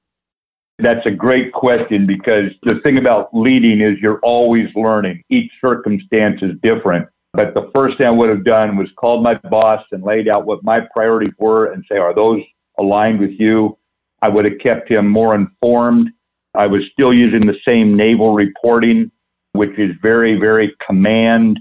That's 0.79 1.05
a 1.05 1.11
great 1.11 1.53
question 1.53 2.07
because 2.07 2.51
the 2.63 2.79
thing 2.83 2.97
about 2.97 3.29
leading 3.33 3.81
is 3.81 3.99
you're 4.01 4.19
always 4.23 4.67
learning. 4.75 5.21
Each 5.29 5.51
circumstance 5.61 6.41
is 6.41 6.51
different. 6.63 7.07
But 7.33 7.55
the 7.55 7.71
first 7.73 7.97
thing 7.97 8.05
I 8.05 8.11
would 8.11 8.29
have 8.29 8.45
done 8.45 8.77
was 8.77 8.89
called 8.95 9.23
my 9.23 9.35
boss 9.49 9.83
and 9.91 10.03
laid 10.03 10.27
out 10.27 10.45
what 10.45 10.63
my 10.63 10.81
priorities 10.93 11.33
were 11.39 11.71
and 11.71 11.83
say, 11.89 11.97
are 11.97 12.13
those 12.13 12.41
aligned 12.77 13.19
with 13.19 13.31
you? 13.39 13.77
I 14.21 14.29
would 14.29 14.45
have 14.45 14.59
kept 14.61 14.89
him 14.89 15.09
more 15.09 15.33
informed. 15.33 16.09
I 16.53 16.67
was 16.67 16.81
still 16.93 17.11
using 17.11 17.47
the 17.47 17.57
same 17.65 17.97
naval 17.97 18.33
reporting, 18.33 19.11
which 19.53 19.77
is 19.79 19.91
very, 20.01 20.39
very 20.39 20.75
command 20.85 21.59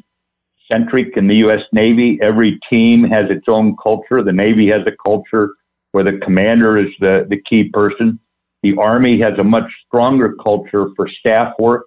centric 0.71 1.17
in 1.17 1.27
the 1.27 1.37
U.S. 1.37 1.63
Navy. 1.73 2.19
Every 2.23 2.61
team 2.69 3.05
has 3.05 3.31
its 3.31 3.47
own 3.49 3.75
culture. 3.83 4.23
The 4.23 4.33
Navy 4.33 4.69
has 4.69 4.83
a 4.87 4.97
culture 5.03 5.55
where 5.93 6.05
the 6.05 6.19
commander 6.23 6.77
is 6.77 6.93
the, 7.01 7.27
the 7.29 7.41
key 7.49 7.71
person. 7.73 8.21
The 8.63 8.77
Army 8.77 9.19
has 9.21 9.39
a 9.39 9.45
much 9.45 9.71
stronger 9.87 10.37
culture 10.43 10.89
for 10.97 11.09
staff 11.09 11.55
work. 11.59 11.87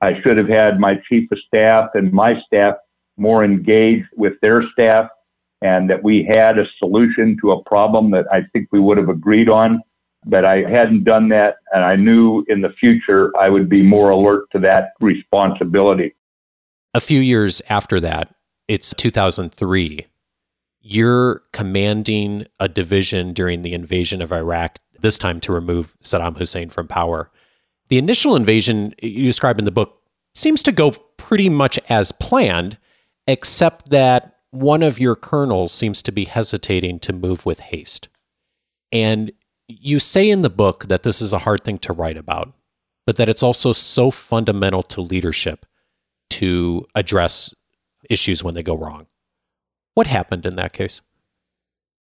I 0.00 0.20
should 0.22 0.36
have 0.36 0.48
had 0.48 0.80
my 0.80 0.96
chief 1.08 1.30
of 1.30 1.38
staff 1.46 1.90
and 1.94 2.12
my 2.12 2.34
staff 2.46 2.74
more 3.20 3.44
engaged 3.44 4.08
with 4.16 4.32
their 4.40 4.64
staff 4.72 5.08
and 5.62 5.88
that 5.90 6.02
we 6.02 6.24
had 6.24 6.58
a 6.58 6.64
solution 6.78 7.36
to 7.42 7.52
a 7.52 7.62
problem 7.64 8.10
that 8.12 8.24
I 8.32 8.42
think 8.52 8.68
we 8.72 8.80
would 8.80 8.96
have 8.96 9.08
agreed 9.08 9.48
on. 9.48 9.82
But 10.26 10.44
I 10.44 10.62
hadn't 10.62 11.04
done 11.04 11.30
that, 11.30 11.56
and 11.72 11.82
I 11.82 11.96
knew 11.96 12.44
in 12.48 12.60
the 12.60 12.70
future 12.78 13.32
I 13.38 13.48
would 13.48 13.70
be 13.70 13.82
more 13.82 14.10
alert 14.10 14.50
to 14.52 14.58
that 14.60 14.92
responsibility. 15.00 16.14
A 16.92 17.00
few 17.00 17.20
years 17.20 17.62
after 17.70 18.00
that, 18.00 18.34
it's 18.68 18.92
2003. 18.94 20.06
You're 20.82 21.42
commanding 21.52 22.46
a 22.58 22.68
division 22.68 23.32
during 23.32 23.62
the 23.62 23.72
invasion 23.72 24.20
of 24.20 24.32
Iraq, 24.32 24.78
this 24.98 25.18
time 25.18 25.40
to 25.40 25.52
remove 25.52 25.96
Saddam 26.02 26.36
Hussein 26.36 26.68
from 26.68 26.86
power. 26.86 27.30
The 27.88 27.98
initial 27.98 28.36
invasion 28.36 28.94
you 29.02 29.24
describe 29.24 29.58
in 29.58 29.64
the 29.64 29.70
book 29.70 30.02
seems 30.34 30.62
to 30.64 30.72
go 30.72 30.92
pretty 31.16 31.48
much 31.48 31.78
as 31.88 32.12
planned, 32.12 32.76
except 33.26 33.90
that 33.90 34.36
one 34.50 34.82
of 34.82 34.98
your 34.98 35.14
colonels 35.14 35.72
seems 35.72 36.02
to 36.02 36.12
be 36.12 36.24
hesitating 36.24 36.98
to 37.00 37.12
move 37.12 37.46
with 37.46 37.60
haste. 37.60 38.08
And 38.90 39.32
you 39.68 39.98
say 39.98 40.28
in 40.28 40.42
the 40.42 40.50
book 40.50 40.88
that 40.88 41.04
this 41.04 41.22
is 41.22 41.32
a 41.32 41.38
hard 41.38 41.62
thing 41.62 41.78
to 41.78 41.92
write 41.92 42.16
about, 42.16 42.52
but 43.06 43.16
that 43.16 43.28
it's 43.28 43.42
also 43.42 43.72
so 43.72 44.10
fundamental 44.10 44.82
to 44.82 45.00
leadership 45.00 45.66
to 46.30 46.86
address 46.94 47.54
issues 48.08 48.42
when 48.42 48.54
they 48.54 48.62
go 48.62 48.76
wrong. 48.76 49.06
What 49.94 50.06
happened 50.06 50.46
in 50.46 50.56
that 50.56 50.72
case? 50.72 51.02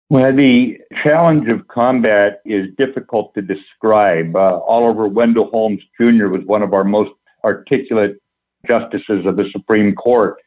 Well, 0.10 0.36
the 0.36 0.77
challenge 1.03 1.48
of 1.48 1.67
combat 1.70 2.41
is 2.46 2.67
difficult 2.77 3.34
to 3.36 3.41
describe. 3.41 4.36
Uh, 4.36 4.60
Oliver 4.60 5.08
Wendell 5.08 5.50
Holmes 5.50 5.79
Jr. 5.98 6.27
was 6.27 6.41
one 6.46 6.62
of 6.63 6.74
our 6.74 6.84
most 6.84 7.12
articulate 7.46 8.17
justices 8.67 9.25
of 9.25 9.38
the 9.38 9.46
Supreme 9.53 9.96
Court 9.96 10.38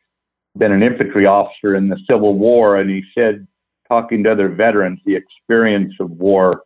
been 0.56 0.73
an 0.73 0.82
infantry 0.82 1.26
officer 1.26 1.75
in 1.75 1.88
the 1.88 1.99
Civil 2.08 2.38
War, 2.38 2.76
and 2.76 2.88
he 2.90 3.02
said, 3.16 3.46
talking 3.88 4.23
to 4.25 4.32
other 4.32 4.49
veterans, 4.49 5.00
the 5.04 5.16
experience 5.16 5.94
of 6.00 6.11
war 6.11 6.62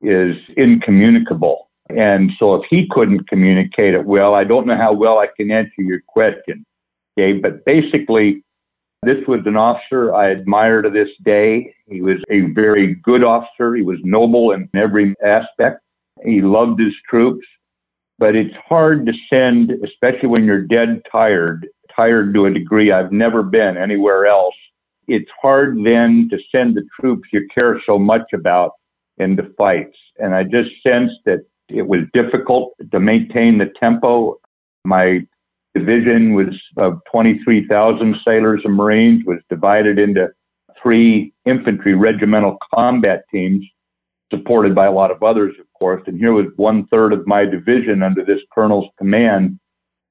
is 0.00 0.36
incommunicable. 0.56 1.68
And 1.90 2.30
so 2.38 2.54
if 2.54 2.62
he 2.70 2.88
couldn't 2.90 3.28
communicate 3.28 3.94
it 3.94 4.04
well, 4.04 4.34
I 4.34 4.44
don't 4.44 4.66
know 4.66 4.76
how 4.76 4.92
well 4.92 5.18
I 5.18 5.28
can 5.36 5.50
answer 5.50 5.82
your 5.82 6.00
question. 6.06 6.64
Okay, 7.18 7.38
but 7.38 7.64
basically, 7.64 8.42
this 9.02 9.18
was 9.28 9.40
an 9.46 9.56
officer 9.56 10.14
I 10.14 10.30
admire 10.30 10.82
to 10.82 10.90
this 10.90 11.10
day. 11.24 11.74
He 11.86 12.00
was 12.00 12.16
a 12.30 12.40
very 12.52 12.94
good 12.96 13.22
officer. 13.22 13.74
He 13.74 13.82
was 13.82 13.98
noble 14.02 14.52
in 14.52 14.68
every 14.74 15.14
aspect. 15.24 15.80
He 16.24 16.40
loved 16.40 16.80
his 16.80 16.94
troops. 17.08 17.46
But 18.18 18.34
it's 18.34 18.54
hard 18.68 19.06
to 19.06 19.12
send, 19.28 19.72
especially 19.84 20.28
when 20.28 20.44
you're 20.44 20.62
dead 20.62 21.02
tired, 21.10 21.66
tired 21.96 22.34
to 22.34 22.46
a 22.46 22.52
degree 22.52 22.92
I've 22.92 23.12
never 23.12 23.42
been 23.42 23.76
anywhere 23.76 24.26
else. 24.26 24.54
It's 25.06 25.30
hard 25.40 25.76
then 25.84 26.28
to 26.30 26.38
send 26.50 26.76
the 26.76 26.86
troops 26.98 27.28
you 27.32 27.46
care 27.54 27.80
so 27.86 27.98
much 27.98 28.32
about 28.32 28.72
into 29.18 29.50
fights. 29.56 29.96
And 30.18 30.34
I 30.34 30.44
just 30.44 30.70
sensed 30.82 31.16
that 31.26 31.40
it 31.68 31.86
was 31.86 32.00
difficult 32.12 32.74
to 32.90 33.00
maintain 33.00 33.58
the 33.58 33.72
tempo. 33.78 34.36
My 34.84 35.26
division 35.74 36.34
was 36.34 36.48
of 36.76 37.00
23,000 37.10 38.16
sailors 38.24 38.62
and 38.64 38.74
Marines 38.74 39.24
was 39.26 39.38
divided 39.48 39.98
into 39.98 40.28
three 40.82 41.32
infantry 41.46 41.94
regimental 41.94 42.58
combat 42.74 43.24
teams 43.30 43.64
supported 44.32 44.74
by 44.74 44.86
a 44.86 44.92
lot 44.92 45.10
of 45.10 45.22
others, 45.22 45.54
of 45.60 45.66
course. 45.78 46.02
And 46.06 46.18
here 46.18 46.32
was 46.32 46.46
one 46.56 46.86
third 46.88 47.12
of 47.12 47.26
my 47.26 47.44
division 47.44 48.02
under 48.02 48.24
this 48.24 48.40
colonel's 48.52 48.88
command 48.98 49.58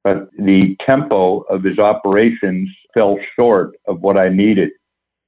but 0.03 0.29
the 0.37 0.75
tempo 0.85 1.39
of 1.41 1.63
his 1.63 1.79
operations 1.79 2.69
fell 2.93 3.17
short 3.35 3.75
of 3.87 4.01
what 4.01 4.17
I 4.17 4.29
needed 4.29 4.69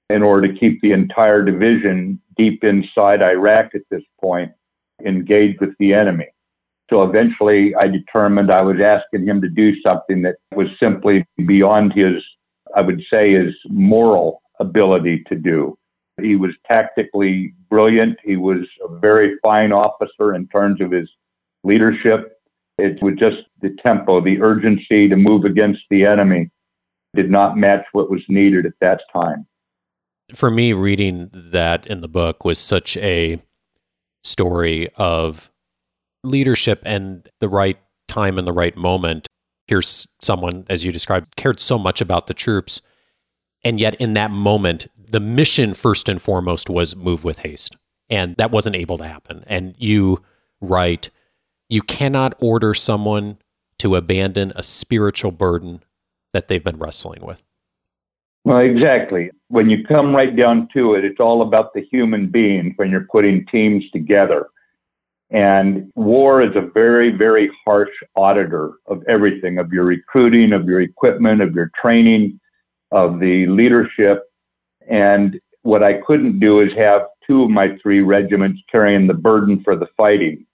in 0.10 0.22
order 0.22 0.48
to 0.48 0.60
keep 0.60 0.82
the 0.82 0.92
entire 0.92 1.44
division 1.44 2.22
deep 2.38 2.64
inside 2.64 3.22
Iraq 3.22 3.74
at 3.74 3.82
this 3.90 4.04
point, 4.22 4.52
engaged 5.06 5.62
with 5.62 5.74
the 5.80 5.94
enemy. 5.94 6.28
So 6.90 7.04
eventually 7.04 7.74
I 7.76 7.88
determined 7.88 8.52
I 8.52 8.62
was 8.62 8.80
asking 8.80 9.26
him 9.26 9.42
to 9.42 9.50
do 9.50 9.80
something 9.82 10.22
that 10.22 10.36
was 10.56 10.68
simply 10.80 11.26
beyond 11.48 11.94
his, 11.94 12.22
I 12.76 12.82
would 12.82 13.02
say, 13.10 13.34
his 13.34 13.56
moral 13.68 14.42
ability 14.60 15.24
to 15.28 15.36
do. 15.36 15.78
He 16.22 16.36
was 16.36 16.52
tactically 16.68 17.54
brilliant. 17.70 18.20
He 18.24 18.38
was 18.38 18.68
a 18.88 19.00
very 19.00 19.38
fine 19.42 19.72
officer 19.72 20.36
in 20.36 20.48
terms 20.48 20.80
of 20.82 20.92
his 20.92 21.10
leadership 21.64 22.35
it 22.78 23.02
was 23.02 23.16
just 23.18 23.38
the 23.62 23.76
tempo, 23.82 24.22
the 24.22 24.42
urgency 24.42 25.08
to 25.10 25.16
move 25.16 25.46
against 25.46 25.82
the 25.90 26.06
enemy 26.06 26.50
did 27.16 27.30
not 27.30 27.58
match 27.58 27.86
what 27.94 28.10
was 28.10 28.22
needed 28.28 28.66
at 28.66 28.74
that 28.82 29.02
time. 29.14 29.48
For 30.34 30.52
me, 30.52 30.74
reading 30.74 31.30
that 31.34 31.88
in 31.88 32.02
the 32.02 32.08
book 32.08 32.44
was 32.44 32.60
such 32.60 32.98
a 32.98 33.42
story 34.24 34.88
of 34.96 35.52
leadership 36.24 36.82
and 36.86 37.30
the 37.40 37.50
right 37.50 37.78
time 38.08 38.38
and 38.38 38.48
the 38.48 38.54
right 38.54 38.76
moment. 38.76 39.28
Here's 39.68 40.08
someone, 40.22 40.66
as 40.70 40.84
you 40.84 40.92
described, 40.92 41.36
cared 41.36 41.60
so 41.60 41.78
much 41.78 42.02
about 42.02 42.28
the 42.28 42.34
troops. 42.34 42.82
And 43.64 43.80
yet, 43.80 43.96
in 43.96 44.14
that 44.14 44.32
moment, 44.32 44.88
the 44.98 45.20
mission, 45.20 45.74
first 45.74 46.10
and 46.10 46.22
foremost, 46.22 46.70
was 46.70 46.96
move 46.96 47.24
with 47.24 47.40
haste. 47.40 47.76
And 48.10 48.36
that 48.36 48.52
wasn't 48.52 48.76
able 48.76 48.98
to 49.00 49.08
happen. 49.08 49.44
And 49.48 49.76
you 49.78 50.22
write, 50.62 51.10
you 51.70 51.82
cannot 51.82 52.34
order 52.40 52.74
someone 52.74 53.38
to 53.80 53.96
abandon 53.96 54.54
a 54.56 54.64
spiritual 54.64 55.32
burden 55.32 55.84
that 56.34 56.48
they've 56.48 56.64
been 56.64 56.78
wrestling 56.78 57.26
with. 57.26 57.44
Well, 58.44 58.60
exactly. 58.60 59.32
When 59.48 59.70
you 59.70 59.84
come 59.84 60.16
right 60.16 60.36
down 60.36 60.70
to 60.74 60.94
it, 60.94 61.04
it's 61.04 61.20
all 61.20 61.42
about 61.42 61.74
the 61.74 61.82
human 61.82 62.28
being 62.28 62.74
when 62.76 62.92
you're 62.92 63.08
putting 63.12 63.46
teams 63.48 63.84
together. 63.92 64.48
And 65.32 65.92
war 65.96 66.44
is 66.44 66.56
a 66.56 66.62
very, 66.62 67.10
very 67.10 67.50
harsh 67.66 67.90
auditor 68.16 68.74
of 68.86 69.04
everything 69.08 69.58
of 69.58 69.74
your 69.74 69.86
recruiting, 69.86 70.54
of 70.54 70.66
your 70.66 70.82
equipment, 70.82 71.42
of 71.42 71.56
your 71.56 71.72
training, 71.82 72.40
of 72.92 73.20
the 73.20 73.48
leadership. 73.48 74.24
And 74.88 75.40
what 75.64 75.82
I 75.82 76.02
couldn't 76.02 76.40
do 76.40 76.62
is 76.62 76.70
have 76.78 77.02
two 77.26 77.44
of 77.44 77.50
my 77.50 77.76
three 77.82 78.02
regiments 78.02 78.62
carrying 78.72 79.08
the 79.08 79.16
burden 79.16 79.64
for 79.64 79.76
the 79.76 79.88
fighting. 79.98 80.46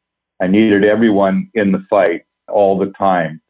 I 0.42 0.48
needed 0.48 0.84
everyone 0.84 1.50
in 1.54 1.72
the 1.72 1.86
fight 1.90 2.24
all 2.50 2.78
the 2.78 2.92
time. 2.98 3.42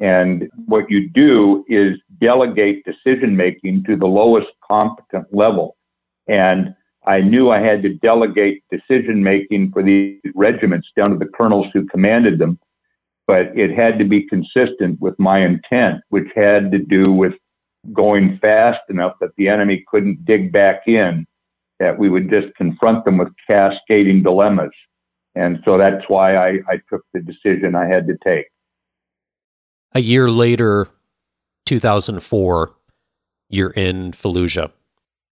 And 0.00 0.50
what 0.66 0.90
you 0.90 1.08
do 1.08 1.64
is 1.68 1.96
delegate 2.20 2.84
decision 2.84 3.36
making 3.36 3.84
to 3.84 3.96
the 3.96 4.06
lowest 4.06 4.48
competent 4.66 5.26
level. 5.32 5.76
And 6.28 6.74
I 7.06 7.20
knew 7.20 7.50
I 7.50 7.60
had 7.60 7.82
to 7.82 7.94
delegate 7.94 8.64
decision 8.70 9.22
making 9.22 9.70
for 9.72 9.82
these 9.82 10.20
regiments 10.34 10.88
down 10.96 11.10
to 11.10 11.16
the 11.16 11.30
colonels 11.36 11.68
who 11.72 11.86
commanded 11.86 12.38
them, 12.38 12.58
but 13.26 13.56
it 13.56 13.70
had 13.70 13.98
to 14.00 14.04
be 14.04 14.26
consistent 14.26 15.00
with 15.00 15.16
my 15.18 15.38
intent, 15.38 16.02
which 16.08 16.26
had 16.34 16.72
to 16.72 16.78
do 16.78 17.12
with 17.12 17.34
going 17.92 18.38
fast 18.42 18.80
enough 18.88 19.12
that 19.20 19.30
the 19.36 19.48
enemy 19.48 19.84
couldn't 19.88 20.24
dig 20.24 20.52
back 20.52 20.82
in, 20.88 21.24
that 21.78 21.96
we 21.96 22.10
would 22.10 22.28
just 22.28 22.52
confront 22.56 23.04
them 23.04 23.16
with 23.16 23.28
cascading 23.46 24.24
dilemmas. 24.24 24.72
And 25.36 25.58
so 25.64 25.76
that's 25.76 26.04
why 26.08 26.36
I, 26.36 26.48
I 26.68 26.80
took 26.90 27.02
the 27.12 27.20
decision 27.20 27.74
I 27.74 27.86
had 27.86 28.06
to 28.08 28.16
take. 28.24 28.46
A 29.94 30.00
year 30.00 30.28
later, 30.30 30.88
2004, 31.66 32.74
you're 33.50 33.70
in 33.70 34.12
Fallujah. 34.12 34.72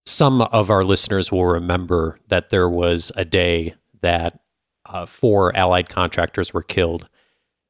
Some 0.05 0.43
of 0.43 0.71
our 0.71 0.83
listeners 0.83 1.31
will 1.31 1.47
remember 1.47 2.19
that 2.29 2.51
there 2.51 2.69
was 2.69 3.13
a 3.17 3.25
day 3.25 3.75
that 4.01 4.41
uh, 4.87 5.07
four 5.07 5.57
Allied 5.57 5.89
contractors 5.89 6.53
were 6.53 6.63
killed 6.63 7.09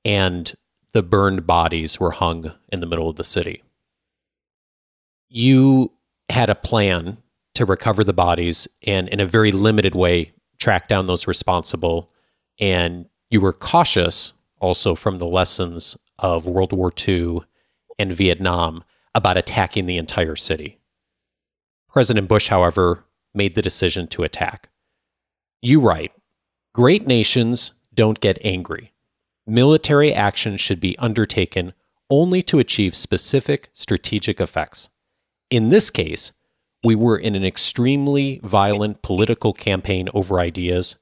and 0.04 0.54
the 0.92 1.02
burned 1.02 1.46
bodies 1.46 2.00
were 2.00 2.12
hung 2.12 2.52
in 2.70 2.80
the 2.80 2.86
middle 2.86 3.10
of 3.10 3.16
the 3.16 3.24
city. 3.24 3.62
You 5.28 5.92
had 6.30 6.48
a 6.48 6.54
plan 6.54 7.18
to 7.54 7.66
recover 7.66 8.02
the 8.02 8.14
bodies 8.14 8.66
and, 8.82 9.08
in 9.08 9.20
a 9.20 9.26
very 9.26 9.52
limited 9.52 9.94
way, 9.94 10.32
track 10.58 10.88
down 10.88 11.06
those 11.06 11.26
responsible 11.26 12.10
and 12.62 13.06
you 13.28 13.40
were 13.40 13.52
cautious 13.52 14.34
also 14.60 14.94
from 14.94 15.18
the 15.18 15.26
lessons 15.26 15.96
of 16.20 16.46
World 16.46 16.72
War 16.72 16.92
II 16.96 17.40
and 17.98 18.14
Vietnam 18.14 18.84
about 19.16 19.36
attacking 19.36 19.86
the 19.86 19.98
entire 19.98 20.36
city. 20.36 20.78
President 21.88 22.28
Bush, 22.28 22.48
however, 22.48 23.04
made 23.34 23.56
the 23.56 23.62
decision 23.62 24.06
to 24.06 24.22
attack. 24.22 24.68
You 25.60 25.80
write 25.80 26.12
Great 26.72 27.04
nations 27.06 27.72
don't 27.92 28.20
get 28.20 28.38
angry. 28.44 28.92
Military 29.44 30.14
action 30.14 30.56
should 30.56 30.78
be 30.78 30.96
undertaken 30.98 31.72
only 32.08 32.42
to 32.44 32.60
achieve 32.60 32.94
specific 32.94 33.70
strategic 33.72 34.40
effects. 34.40 34.88
In 35.50 35.70
this 35.70 35.90
case, 35.90 36.30
we 36.84 36.94
were 36.94 37.18
in 37.18 37.34
an 37.34 37.44
extremely 37.44 38.40
violent 38.44 39.02
political 39.02 39.52
campaign 39.52 40.08
over 40.14 40.38
ideas 40.38 40.96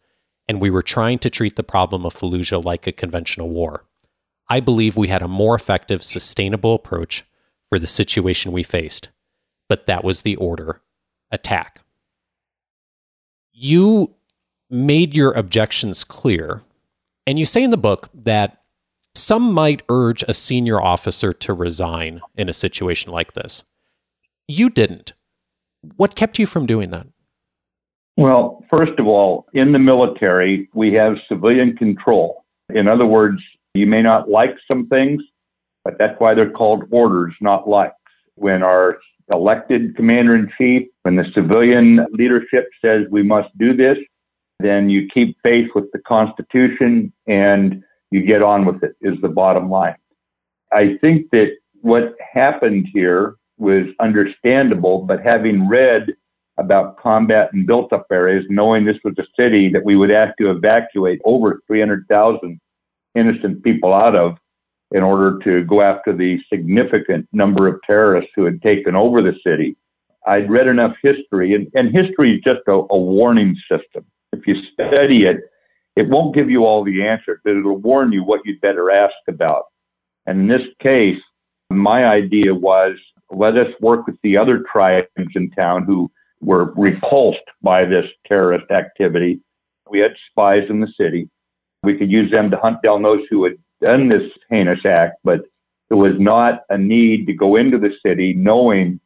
and 0.50 0.60
we 0.60 0.68
were 0.68 0.82
trying 0.82 1.16
to 1.16 1.30
treat 1.30 1.54
the 1.54 1.62
problem 1.62 2.04
of 2.04 2.12
Fallujah 2.12 2.64
like 2.64 2.84
a 2.84 2.90
conventional 2.90 3.48
war. 3.48 3.84
I 4.48 4.58
believe 4.58 4.96
we 4.96 5.06
had 5.06 5.22
a 5.22 5.28
more 5.28 5.54
effective, 5.54 6.02
sustainable 6.02 6.74
approach 6.74 7.24
for 7.68 7.78
the 7.78 7.86
situation 7.86 8.50
we 8.50 8.64
faced, 8.64 9.10
but 9.68 9.86
that 9.86 10.02
was 10.02 10.22
the 10.22 10.34
order 10.34 10.82
attack. 11.30 11.82
You 13.52 14.16
made 14.68 15.14
your 15.14 15.30
objections 15.34 16.02
clear, 16.02 16.62
and 17.28 17.38
you 17.38 17.44
say 17.44 17.62
in 17.62 17.70
the 17.70 17.76
book 17.76 18.08
that 18.12 18.60
some 19.14 19.54
might 19.54 19.84
urge 19.88 20.24
a 20.24 20.34
senior 20.34 20.82
officer 20.82 21.32
to 21.32 21.54
resign 21.54 22.22
in 22.36 22.48
a 22.48 22.52
situation 22.52 23.12
like 23.12 23.34
this. 23.34 23.62
You 24.48 24.68
didn't. 24.68 25.12
What 25.96 26.16
kept 26.16 26.40
you 26.40 26.46
from 26.46 26.66
doing 26.66 26.90
that? 26.90 27.06
Well, 28.16 28.64
first 28.68 28.98
of 28.98 29.06
all, 29.06 29.46
in 29.54 29.72
the 29.72 29.78
military, 29.78 30.68
we 30.74 30.92
have 30.94 31.16
civilian 31.28 31.76
control. 31.76 32.44
In 32.74 32.86
other 32.86 33.06
words, 33.06 33.40
you 33.74 33.86
may 33.86 34.02
not 34.02 34.28
like 34.28 34.56
some 34.68 34.86
things, 34.88 35.22
but 35.84 35.96
that's 35.98 36.18
why 36.20 36.34
they're 36.34 36.50
called 36.50 36.84
orders, 36.90 37.34
not 37.40 37.68
likes. 37.68 37.94
When 38.34 38.62
our 38.62 38.98
elected 39.30 39.96
commander 39.96 40.34
in 40.34 40.50
chief, 40.58 40.88
when 41.02 41.16
the 41.16 41.24
civilian 41.34 42.06
leadership 42.12 42.68
says 42.84 43.06
we 43.10 43.22
must 43.22 43.48
do 43.58 43.74
this, 43.74 43.96
then 44.58 44.90
you 44.90 45.08
keep 45.12 45.36
faith 45.42 45.68
with 45.74 45.90
the 45.92 46.00
Constitution 46.00 47.12
and 47.26 47.82
you 48.10 48.22
get 48.22 48.42
on 48.42 48.64
with 48.64 48.82
it, 48.82 48.96
is 49.00 49.20
the 49.22 49.28
bottom 49.28 49.70
line. 49.70 49.96
I 50.72 50.98
think 51.00 51.30
that 51.30 51.56
what 51.80 52.14
happened 52.32 52.88
here 52.92 53.36
was 53.58 53.86
understandable, 54.00 55.02
but 55.02 55.22
having 55.22 55.68
read 55.68 56.08
about 56.60 56.98
combat 56.98 57.50
and 57.52 57.66
built 57.66 57.92
up 57.92 58.06
areas, 58.12 58.44
knowing 58.50 58.84
this 58.84 58.98
was 59.02 59.14
a 59.18 59.24
city 59.36 59.70
that 59.70 59.84
we 59.84 59.96
would 59.96 60.10
have 60.10 60.36
to 60.36 60.50
evacuate 60.50 61.20
over 61.24 61.60
300,000 61.66 62.60
innocent 63.14 63.64
people 63.64 63.92
out 63.92 64.14
of 64.14 64.36
in 64.92 65.02
order 65.02 65.38
to 65.44 65.64
go 65.64 65.80
after 65.80 66.14
the 66.14 66.38
significant 66.52 67.26
number 67.32 67.66
of 67.66 67.80
terrorists 67.86 68.30
who 68.36 68.44
had 68.44 68.60
taken 68.62 68.94
over 68.94 69.22
the 69.22 69.34
city. 69.44 69.76
I'd 70.26 70.50
read 70.50 70.66
enough 70.66 70.94
history, 71.02 71.54
and, 71.54 71.66
and 71.74 71.94
history 71.94 72.36
is 72.36 72.42
just 72.44 72.60
a, 72.68 72.72
a 72.72 72.98
warning 72.98 73.56
system. 73.70 74.04
If 74.32 74.46
you 74.46 74.56
study 74.72 75.24
it, 75.24 75.38
it 75.96 76.08
won't 76.08 76.34
give 76.34 76.50
you 76.50 76.66
all 76.66 76.84
the 76.84 77.02
answers, 77.06 77.40
but 77.42 77.56
it'll 77.56 77.78
warn 77.78 78.12
you 78.12 78.22
what 78.22 78.40
you'd 78.44 78.60
better 78.60 78.90
ask 78.90 79.14
about. 79.28 79.64
And 80.26 80.40
in 80.40 80.48
this 80.48 80.66
case, 80.80 81.18
my 81.70 82.04
idea 82.04 82.54
was 82.54 82.96
let 83.30 83.56
us 83.56 83.68
work 83.80 84.06
with 84.06 84.16
the 84.22 84.36
other 84.36 84.64
tribes 84.70 85.06
in 85.16 85.50
town 85.50 85.84
who 85.84 86.10
were 86.40 86.72
repulsed 86.76 87.38
by 87.62 87.84
this 87.84 88.06
terrorist 88.26 88.70
activity. 88.70 89.40
We 89.88 90.00
had 90.00 90.12
spies 90.30 90.64
in 90.68 90.80
the 90.80 90.92
city. 90.98 91.28
We 91.82 91.96
could 91.96 92.10
use 92.10 92.30
them 92.30 92.50
to 92.50 92.56
hunt 92.56 92.82
down 92.82 93.02
those 93.02 93.22
who 93.30 93.44
had 93.44 93.54
done 93.80 94.08
this 94.08 94.30
heinous 94.48 94.84
act, 94.84 95.16
but 95.24 95.40
there 95.88 95.98
was 95.98 96.14
not 96.18 96.62
a 96.70 96.78
need 96.78 97.26
to 97.26 97.32
go 97.32 97.56
into 97.56 97.78
the 97.78 97.92
city 98.04 98.32
knowing 98.32 99.00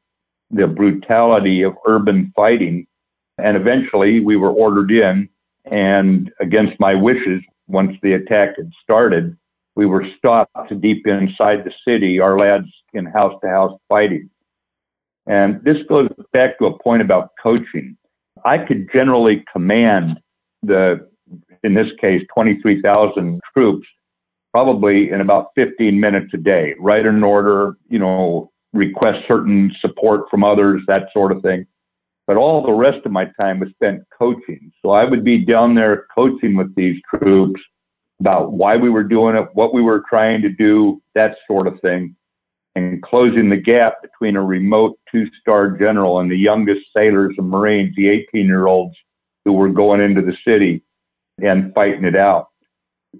the 0.50 0.66
brutality 0.66 1.62
of 1.62 1.74
urban 1.86 2.32
fighting. 2.36 2.86
And 3.38 3.56
eventually 3.56 4.20
we 4.20 4.36
were 4.36 4.50
ordered 4.50 4.90
in, 4.90 5.28
and 5.64 6.30
against 6.40 6.78
my 6.78 6.94
wishes, 6.94 7.42
once 7.66 7.96
the 8.02 8.12
attack 8.12 8.56
had 8.56 8.70
started, 8.82 9.36
we 9.76 9.86
were 9.86 10.06
stopped 10.18 10.80
deep 10.80 11.06
inside 11.06 11.64
the 11.64 11.72
city, 11.86 12.20
our 12.20 12.38
lads 12.38 12.66
in 12.92 13.06
house 13.06 13.34
to 13.42 13.48
house 13.48 13.78
fighting. 13.88 14.30
And 15.26 15.62
this 15.64 15.78
goes 15.88 16.08
back 16.32 16.58
to 16.58 16.66
a 16.66 16.78
point 16.78 17.02
about 17.02 17.30
coaching. 17.42 17.96
I 18.44 18.58
could 18.58 18.90
generally 18.92 19.44
command 19.50 20.20
the, 20.62 21.08
in 21.62 21.74
this 21.74 21.88
case, 22.00 22.22
23,000 22.34 23.40
troops 23.52 23.86
probably 24.52 25.10
in 25.10 25.20
about 25.20 25.48
15 25.56 25.98
minutes 25.98 26.32
a 26.32 26.36
day, 26.36 26.74
write 26.78 27.04
an 27.06 27.24
order, 27.24 27.76
you 27.88 27.98
know, 27.98 28.52
request 28.72 29.18
certain 29.26 29.74
support 29.80 30.30
from 30.30 30.44
others, 30.44 30.80
that 30.86 31.08
sort 31.12 31.32
of 31.32 31.42
thing. 31.42 31.66
But 32.28 32.36
all 32.36 32.62
the 32.62 32.72
rest 32.72 33.04
of 33.04 33.10
my 33.10 33.26
time 33.40 33.58
was 33.58 33.70
spent 33.70 34.02
coaching. 34.16 34.70
So 34.80 34.90
I 34.90 35.04
would 35.04 35.24
be 35.24 35.44
down 35.44 35.74
there 35.74 36.06
coaching 36.14 36.54
with 36.56 36.72
these 36.76 37.00
troops 37.12 37.60
about 38.20 38.52
why 38.52 38.76
we 38.76 38.90
were 38.90 39.02
doing 39.02 39.34
it, 39.34 39.48
what 39.54 39.74
we 39.74 39.82
were 39.82 40.04
trying 40.08 40.40
to 40.42 40.48
do, 40.48 41.02
that 41.16 41.36
sort 41.48 41.66
of 41.66 41.80
thing 41.80 42.14
and 42.74 43.02
closing 43.02 43.48
the 43.48 43.56
gap 43.56 44.02
between 44.02 44.36
a 44.36 44.42
remote 44.42 44.98
two 45.10 45.26
star 45.40 45.70
general 45.70 46.18
and 46.20 46.30
the 46.30 46.36
youngest 46.36 46.80
sailors 46.96 47.34
and 47.38 47.48
Marines, 47.48 47.94
the 47.96 48.08
18 48.08 48.46
year 48.46 48.66
olds 48.66 48.96
who 49.44 49.52
were 49.52 49.68
going 49.68 50.00
into 50.00 50.22
the 50.22 50.36
city 50.46 50.82
and 51.42 51.72
fighting 51.74 52.04
it 52.04 52.16
out. 52.16 52.48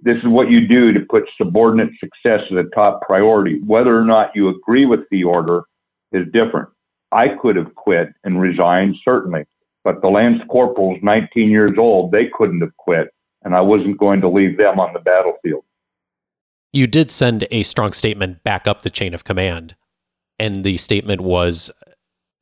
This 0.02 0.16
is 0.16 0.26
what 0.26 0.50
you 0.50 0.66
do 0.66 0.92
to 0.92 1.00
put 1.00 1.24
subordinate 1.36 1.90
success 2.00 2.40
as 2.50 2.56
a 2.56 2.74
top 2.74 3.02
priority. 3.02 3.60
Whether 3.64 3.96
or 3.96 4.04
not 4.04 4.34
you 4.34 4.48
agree 4.48 4.86
with 4.86 5.00
the 5.10 5.22
order 5.22 5.62
is 6.10 6.26
different. 6.32 6.68
I 7.12 7.28
could 7.40 7.54
have 7.54 7.74
quit 7.76 8.08
and 8.24 8.40
resigned, 8.40 8.96
certainly, 9.04 9.44
but 9.84 10.00
the 10.00 10.08
lance 10.08 10.42
corporals, 10.48 10.98
19 11.02 11.48
years 11.48 11.74
old, 11.78 12.10
they 12.10 12.28
couldn't 12.36 12.60
have 12.60 12.76
quit, 12.76 13.08
and 13.42 13.54
I 13.54 13.60
wasn't 13.60 13.98
going 13.98 14.20
to 14.22 14.28
leave 14.28 14.56
them 14.56 14.80
on 14.80 14.92
the 14.92 14.98
battlefield 14.98 15.64
you 16.74 16.88
did 16.88 17.08
send 17.08 17.46
a 17.52 17.62
strong 17.62 17.92
statement 17.92 18.42
back 18.42 18.66
up 18.66 18.82
the 18.82 18.90
chain 18.90 19.14
of 19.14 19.22
command. 19.22 19.76
And 20.40 20.64
the 20.64 20.76
statement 20.76 21.20
was, 21.20 21.70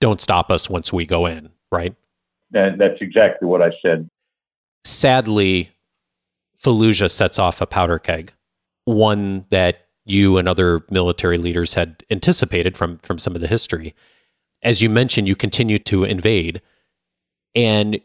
don't 0.01 0.23
stop 0.23 0.51
us 0.51 0.71
once 0.71 0.90
we 0.90 1.05
go 1.05 1.27
in, 1.27 1.51
right? 1.71 1.95
That, 2.51 2.79
that's 2.79 3.01
exactly 3.03 3.47
what 3.47 3.61
I 3.61 3.71
said. 3.83 4.09
Sadly, 4.85 5.71
Fallujah 6.59 7.11
sets 7.11 7.38
off 7.38 7.61
a 7.61 7.66
powder 7.66 7.99
keg, 7.99 8.33
one 8.87 9.45
that 9.51 9.87
you 10.07 10.38
and 10.38 10.49
other 10.49 10.81
military 10.90 11.37
leaders 11.37 11.75
had 11.75 12.03
anticipated 12.11 12.75
from, 12.75 12.99
from 12.99 13.18
some 13.18 13.35
of 13.35 13.42
the 13.42 13.49
history. 13.49 13.95
As 14.62 14.81
you 14.81 14.88
mentioned, 14.88 15.29
you 15.29 15.37
continue 15.37 15.79
to 15.79 16.05
invade, 16.05 16.62
and 17.55 18.01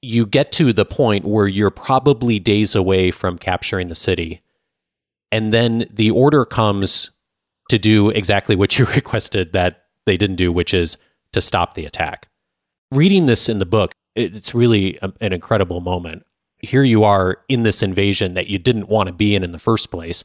you 0.00 0.26
get 0.26 0.52
to 0.52 0.72
the 0.72 0.84
point 0.84 1.24
where 1.24 1.48
you're 1.48 1.70
probably 1.70 2.38
days 2.38 2.76
away 2.76 3.10
from 3.10 3.36
capturing 3.36 3.88
the 3.88 3.94
city 3.96 4.42
and 5.32 5.52
then 5.52 5.86
the 5.90 6.10
order 6.10 6.44
comes 6.44 7.10
to 7.70 7.78
do 7.78 8.10
exactly 8.10 8.54
what 8.54 8.78
you 8.78 8.84
requested 8.94 9.52
that 9.54 9.86
they 10.06 10.16
didn't 10.16 10.36
do, 10.36 10.52
which 10.52 10.74
is 10.74 10.98
to 11.32 11.40
stop 11.40 11.74
the 11.74 11.86
attack. 11.86 12.28
Reading 12.92 13.26
this 13.26 13.48
in 13.48 13.58
the 13.58 13.66
book, 13.66 13.94
it's 14.14 14.54
really 14.54 14.98
a, 15.00 15.10
an 15.22 15.32
incredible 15.32 15.80
moment. 15.80 16.24
Here 16.58 16.84
you 16.84 17.02
are 17.02 17.38
in 17.48 17.62
this 17.62 17.82
invasion 17.82 18.34
that 18.34 18.48
you 18.48 18.58
didn't 18.58 18.88
want 18.88 19.06
to 19.08 19.12
be 19.12 19.34
in 19.34 19.42
in 19.42 19.52
the 19.52 19.58
first 19.58 19.90
place, 19.90 20.22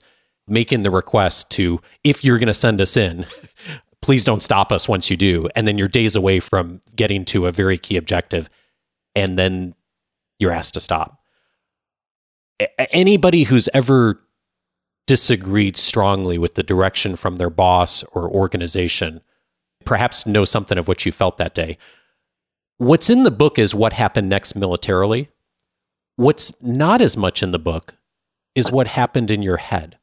making 0.47 0.83
the 0.83 0.91
request 0.91 1.49
to, 1.51 1.79
if 2.03 2.23
you're 2.23 2.37
going 2.37 2.47
to 2.47 2.53
send 2.53 2.81
us 2.81 2.97
in, 2.97 3.25
please 4.01 4.25
don't 4.25 4.43
stop 4.43 4.71
us 4.71 4.89
once 4.89 5.09
you 5.09 5.15
do. 5.15 5.47
And 5.55 5.65
then 5.65 5.77
you're 5.77 5.87
days 5.87 6.15
away 6.15 6.41
from 6.41 6.81
getting 6.95 7.23
to 7.25 7.47
a 7.47 7.51
very 7.51 7.77
key 7.77 7.95
objective. 7.95 8.49
And 9.15 9.39
then 9.39 9.73
you're 10.37 10.51
asked 10.51 10.73
to 10.73 10.79
stop. 10.79 11.21
Anybody 12.91 13.43
who's 13.43 13.69
ever 13.73 14.19
disagreed 15.07 15.75
strongly 15.75 16.37
with 16.37 16.53
the 16.53 16.63
direction 16.63 17.15
from 17.15 17.37
their 17.37 17.49
boss 17.49 18.03
or 18.11 18.29
organization, 18.29 19.21
perhaps 19.85 20.27
know 20.27 20.45
something 20.45 20.77
of 20.77 20.87
what 20.87 21.05
you 21.05 21.11
felt 21.11 21.37
that 21.37 21.55
day. 21.55 21.77
What's 22.77 23.09
in 23.09 23.23
the 23.23 23.31
book 23.31 23.57
is 23.57 23.73
what 23.73 23.93
happened 23.93 24.29
next 24.29 24.55
militarily. 24.55 25.29
What's 26.17 26.53
not 26.61 27.01
as 27.01 27.17
much 27.17 27.41
in 27.41 27.49
the 27.49 27.57
book 27.57 27.95
is 28.53 28.71
what 28.71 28.87
happened 28.87 29.31
in 29.31 29.41
your 29.41 29.57
head. 29.57 29.97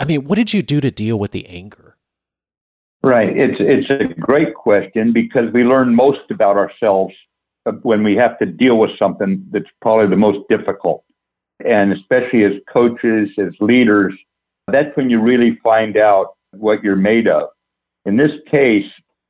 I 0.00 0.04
mean, 0.06 0.24
what 0.24 0.36
did 0.36 0.52
you 0.52 0.62
do 0.62 0.80
to 0.80 0.90
deal 0.90 1.18
with 1.18 1.30
the 1.30 1.46
anger? 1.46 1.96
Right. 3.02 3.36
It's 3.36 3.56
it's 3.60 3.90
a 3.90 4.14
great 4.20 4.54
question 4.54 5.12
because 5.12 5.52
we 5.52 5.64
learn 5.64 5.94
most 5.94 6.30
about 6.30 6.56
ourselves 6.56 7.14
when 7.82 8.02
we 8.02 8.14
have 8.16 8.38
to 8.38 8.46
deal 8.46 8.78
with 8.78 8.90
something 8.98 9.46
that's 9.50 9.68
probably 9.80 10.08
the 10.08 10.16
most 10.16 10.38
difficult 10.48 11.04
and 11.64 11.92
especially 11.92 12.44
as 12.44 12.52
coaches, 12.72 13.28
as 13.38 13.52
leaders, 13.60 14.14
that's 14.68 14.96
when 14.96 15.10
you 15.10 15.20
really 15.20 15.58
find 15.62 15.96
out 15.96 16.34
what 16.52 16.82
you're 16.82 16.96
made 16.96 17.28
of. 17.28 17.48
In 18.04 18.16
this 18.16 18.32
case, 18.50 18.86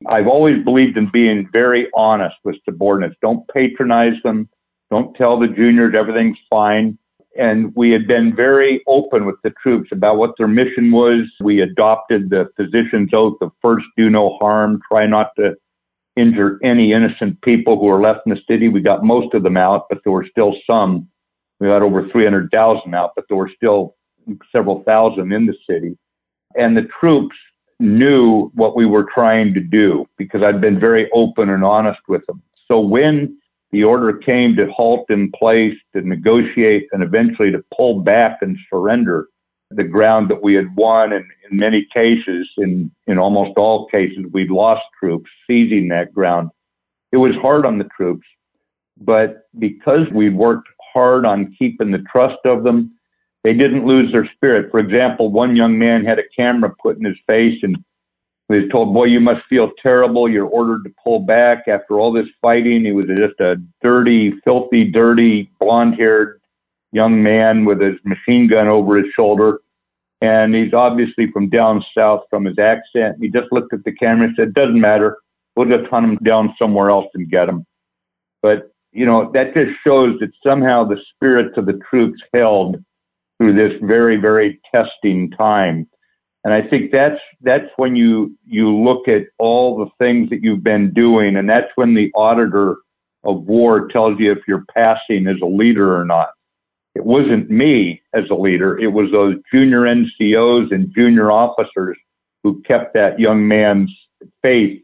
I've 0.07 0.27
always 0.27 0.63
believed 0.63 0.97
in 0.97 1.09
being 1.11 1.47
very 1.51 1.87
honest 1.95 2.35
with 2.43 2.55
subordinates. 2.65 3.15
Don't 3.21 3.47
patronize 3.49 4.15
them. 4.23 4.49
Don't 4.89 5.15
tell 5.15 5.39
the 5.39 5.47
juniors 5.47 5.93
everything's 5.95 6.37
fine. 6.49 6.97
And 7.37 7.71
we 7.75 7.91
had 7.91 8.07
been 8.07 8.35
very 8.35 8.81
open 8.87 9.25
with 9.25 9.37
the 9.43 9.53
troops 9.63 9.89
about 9.91 10.17
what 10.17 10.31
their 10.37 10.47
mission 10.47 10.91
was. 10.91 11.29
We 11.41 11.61
adopted 11.61 12.29
the 12.29 12.49
physician's 12.57 13.13
oath 13.13 13.37
of 13.41 13.51
first 13.61 13.85
do 13.95 14.09
no 14.09 14.37
harm, 14.39 14.81
try 14.91 15.05
not 15.05 15.29
to 15.37 15.55
injure 16.17 16.59
any 16.61 16.91
innocent 16.91 17.41
people 17.41 17.79
who 17.79 17.85
were 17.85 18.01
left 18.01 18.21
in 18.25 18.33
the 18.33 18.41
city. 18.49 18.67
We 18.67 18.81
got 18.81 19.03
most 19.03 19.33
of 19.33 19.43
them 19.43 19.55
out, 19.55 19.85
but 19.89 19.99
there 20.03 20.11
were 20.11 20.27
still 20.29 20.55
some 20.67 21.07
we 21.61 21.69
had 21.69 21.83
over 21.83 22.09
300,000 22.09 22.93
out, 22.93 23.11
but 23.15 23.25
there 23.29 23.37
were 23.37 23.51
still 23.55 23.95
several 24.51 24.83
thousand 24.83 25.31
in 25.31 25.45
the 25.45 25.55
city. 25.69 25.97
And 26.55 26.75
the 26.75 26.87
troops 26.99 27.35
knew 27.79 28.51
what 28.55 28.75
we 28.75 28.85
were 28.85 29.07
trying 29.13 29.53
to 29.53 29.59
do 29.59 30.05
because 30.17 30.43
I'd 30.43 30.59
been 30.59 30.79
very 30.79 31.09
open 31.13 31.49
and 31.49 31.63
honest 31.63 32.01
with 32.07 32.25
them. 32.25 32.41
So 32.67 32.79
when 32.79 33.37
the 33.71 33.83
order 33.83 34.11
came 34.17 34.55
to 34.55 34.69
halt 34.71 35.05
in 35.09 35.31
place, 35.31 35.77
to 35.93 36.01
negotiate, 36.01 36.87
and 36.91 37.03
eventually 37.03 37.51
to 37.51 37.63
pull 37.75 38.01
back 38.01 38.39
and 38.41 38.57
surrender 38.69 39.27
the 39.69 39.83
ground 39.83 40.29
that 40.29 40.43
we 40.43 40.53
had 40.53 40.75
won. 40.75 41.13
And 41.13 41.25
in 41.49 41.57
many 41.57 41.87
cases, 41.93 42.49
in, 42.57 42.91
in 43.07 43.17
almost 43.17 43.57
all 43.57 43.87
cases, 43.87 44.25
we'd 44.33 44.51
lost 44.51 44.81
troops 44.99 45.29
seizing 45.47 45.87
that 45.89 46.13
ground. 46.13 46.49
It 47.11 47.17
was 47.17 47.33
hard 47.41 47.65
on 47.65 47.77
the 47.77 47.89
troops, 47.95 48.25
but 48.97 49.47
because 49.59 50.07
we 50.13 50.29
worked 50.29 50.67
hard 50.93 51.25
on 51.25 51.55
keeping 51.57 51.91
the 51.91 52.03
trust 52.11 52.39
of 52.45 52.63
them, 52.63 52.93
they 53.43 53.53
didn't 53.53 53.85
lose 53.85 54.11
their 54.11 54.29
spirit. 54.35 54.69
For 54.71 54.79
example, 54.79 55.31
one 55.31 55.55
young 55.55 55.77
man 55.77 56.05
had 56.05 56.19
a 56.19 56.27
camera 56.35 56.73
put 56.81 56.97
in 56.97 57.05
his 57.05 57.17
face 57.25 57.59
and 57.63 57.77
he 58.49 58.59
was 58.59 58.69
told, 58.69 58.93
Boy, 58.93 59.05
you 59.05 59.19
must 59.19 59.45
feel 59.49 59.71
terrible. 59.81 60.29
You're 60.29 60.45
ordered 60.45 60.83
to 60.83 60.93
pull 61.03 61.19
back 61.19 61.67
after 61.67 61.99
all 61.99 62.11
this 62.11 62.27
fighting. 62.41 62.83
He 62.83 62.91
was 62.91 63.07
just 63.07 63.39
a 63.39 63.55
dirty, 63.81 64.33
filthy, 64.43 64.83
dirty, 64.91 65.49
blonde 65.59 65.95
haired 65.95 66.41
young 66.91 67.23
man 67.23 67.65
with 67.65 67.79
his 67.79 67.95
machine 68.03 68.47
gun 68.47 68.67
over 68.67 68.97
his 68.97 69.07
shoulder. 69.15 69.59
And 70.21 70.53
he's 70.53 70.73
obviously 70.73 71.31
from 71.31 71.49
down 71.49 71.83
south 71.97 72.23
from 72.29 72.45
his 72.45 72.59
accent. 72.59 73.17
He 73.19 73.29
just 73.29 73.51
looked 73.51 73.73
at 73.73 73.83
the 73.83 73.93
camera 73.93 74.27
and 74.27 74.35
said, 74.35 74.53
Doesn't 74.53 74.79
matter. 74.79 75.17
We'll 75.55 75.69
just 75.69 75.89
hunt 75.89 76.05
him 76.05 76.17
down 76.17 76.53
somewhere 76.59 76.89
else 76.89 77.07
and 77.13 77.29
get 77.29 77.49
him. 77.49 77.65
But, 78.41 78.70
you 78.91 79.05
know, 79.05 79.31
that 79.33 79.53
just 79.53 79.71
shows 79.85 80.19
that 80.19 80.31
somehow 80.45 80.83
the 80.83 80.99
spirits 81.15 81.57
of 81.57 81.65
the 81.65 81.79
troops 81.89 82.21
held 82.33 82.83
through 83.37 83.55
this 83.55 83.79
very, 83.81 84.17
very 84.17 84.59
testing 84.73 85.31
time. 85.31 85.87
And 86.43 86.53
I 86.53 86.61
think 86.67 86.91
that's 86.91 87.19
that's 87.41 87.69
when 87.77 87.95
you 87.95 88.35
you 88.45 88.75
look 88.75 89.07
at 89.07 89.23
all 89.37 89.77
the 89.77 89.89
things 90.03 90.29
that 90.31 90.41
you've 90.41 90.63
been 90.63 90.91
doing, 90.91 91.35
and 91.35 91.47
that's 91.47 91.71
when 91.75 91.93
the 91.93 92.11
auditor 92.15 92.77
of 93.23 93.43
war 93.43 93.87
tells 93.87 94.19
you 94.19 94.31
if 94.31 94.39
you're 94.47 94.65
passing 94.73 95.27
as 95.27 95.37
a 95.41 95.45
leader 95.45 95.95
or 95.95 96.03
not. 96.03 96.29
It 96.95 97.05
wasn't 97.05 97.49
me 97.49 98.01
as 98.13 98.23
a 98.31 98.35
leader; 98.35 98.77
it 98.79 98.87
was 98.87 99.11
those 99.11 99.35
junior 99.53 99.81
NCOs 99.81 100.73
and 100.73 100.93
junior 100.95 101.31
officers 101.31 101.97
who 102.43 102.61
kept 102.63 102.95
that 102.95 103.19
young 103.19 103.47
man's 103.47 103.91
faith 104.41 104.80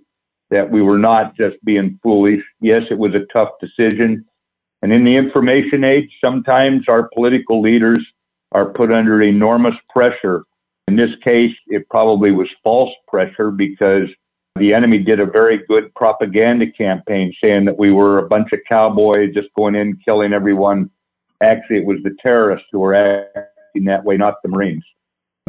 that 0.49 0.69
we 0.69 0.81
were 0.81 0.97
not 0.97 1.35
just 1.35 1.63
being 1.63 1.99
foolish. 2.01 2.43
Yes, 2.61 2.83
it 2.89 2.97
was 2.97 3.13
a 3.13 3.25
tough 3.33 3.49
decision, 3.61 4.25
and 4.81 4.93
in 4.93 5.03
the 5.03 5.15
information 5.15 5.83
age, 5.83 6.09
sometimes 6.23 6.87
our 6.87 7.09
political 7.13 7.61
leaders 7.61 8.05
are 8.53 8.71
put 8.73 8.91
under 8.91 9.21
enormous 9.21 9.75
pressure 9.89 10.43
in 10.87 10.95
this 10.95 11.11
case, 11.23 11.53
it 11.67 11.87
probably 11.89 12.31
was 12.31 12.47
false 12.63 12.93
pressure 13.07 13.51
because 13.51 14.07
the 14.55 14.73
enemy 14.73 14.99
did 14.99 15.19
a 15.19 15.25
very 15.25 15.59
good 15.67 15.93
propaganda 15.95 16.71
campaign 16.71 17.33
saying 17.41 17.65
that 17.65 17.77
we 17.77 17.91
were 17.91 18.19
a 18.19 18.27
bunch 18.27 18.53
of 18.53 18.59
cowboys 18.67 19.33
just 19.33 19.53
going 19.55 19.75
in, 19.75 19.97
killing 20.03 20.33
everyone. 20.33 20.89
Actually, 21.41 21.77
it 21.77 21.85
was 21.85 21.97
the 22.03 22.15
terrorists 22.21 22.67
who 22.71 22.79
were 22.79 22.95
acting 22.95 23.85
that 23.85 24.03
way, 24.03 24.17
not 24.17 24.35
the 24.41 24.49
Marines. 24.49 24.83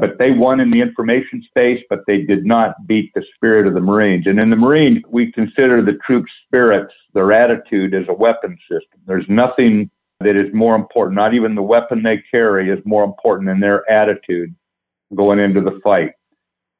But 0.00 0.18
they 0.18 0.30
won 0.30 0.61
in 0.61 0.70
the 0.70 0.80
information 0.80 1.42
space, 1.46 1.82
but 1.90 2.00
they 2.06 2.22
did 2.22 2.44
not 2.44 2.87
beat 2.87 3.12
the 3.14 3.24
spirit 3.34 3.66
of 3.66 3.74
the 3.74 3.80
Marines. 3.80 4.26
And 4.26 4.38
in 4.38 4.50
the 4.50 4.56
Marines, 4.56 5.02
we 5.08 5.32
consider 5.32 5.82
the 5.82 5.98
troops' 6.06 6.30
spirits, 6.46 6.94
their 7.14 7.32
attitude 7.32 7.94
as 7.94 8.04
a 8.08 8.14
weapon 8.14 8.56
system. 8.70 9.00
There's 9.06 9.28
nothing 9.28 9.90
that 10.20 10.37
is 10.37 10.52
more 10.52 10.74
important, 10.74 11.16
not 11.16 11.34
even 11.34 11.54
the 11.54 11.62
weapon 11.62 12.02
they 12.02 12.22
carry 12.30 12.70
is 12.70 12.78
more 12.84 13.04
important 13.04 13.48
than 13.48 13.61
their 13.61 13.88
attitude 13.90 14.54
going 15.14 15.38
into 15.38 15.61
the 15.61 15.80
fight. 15.82 16.12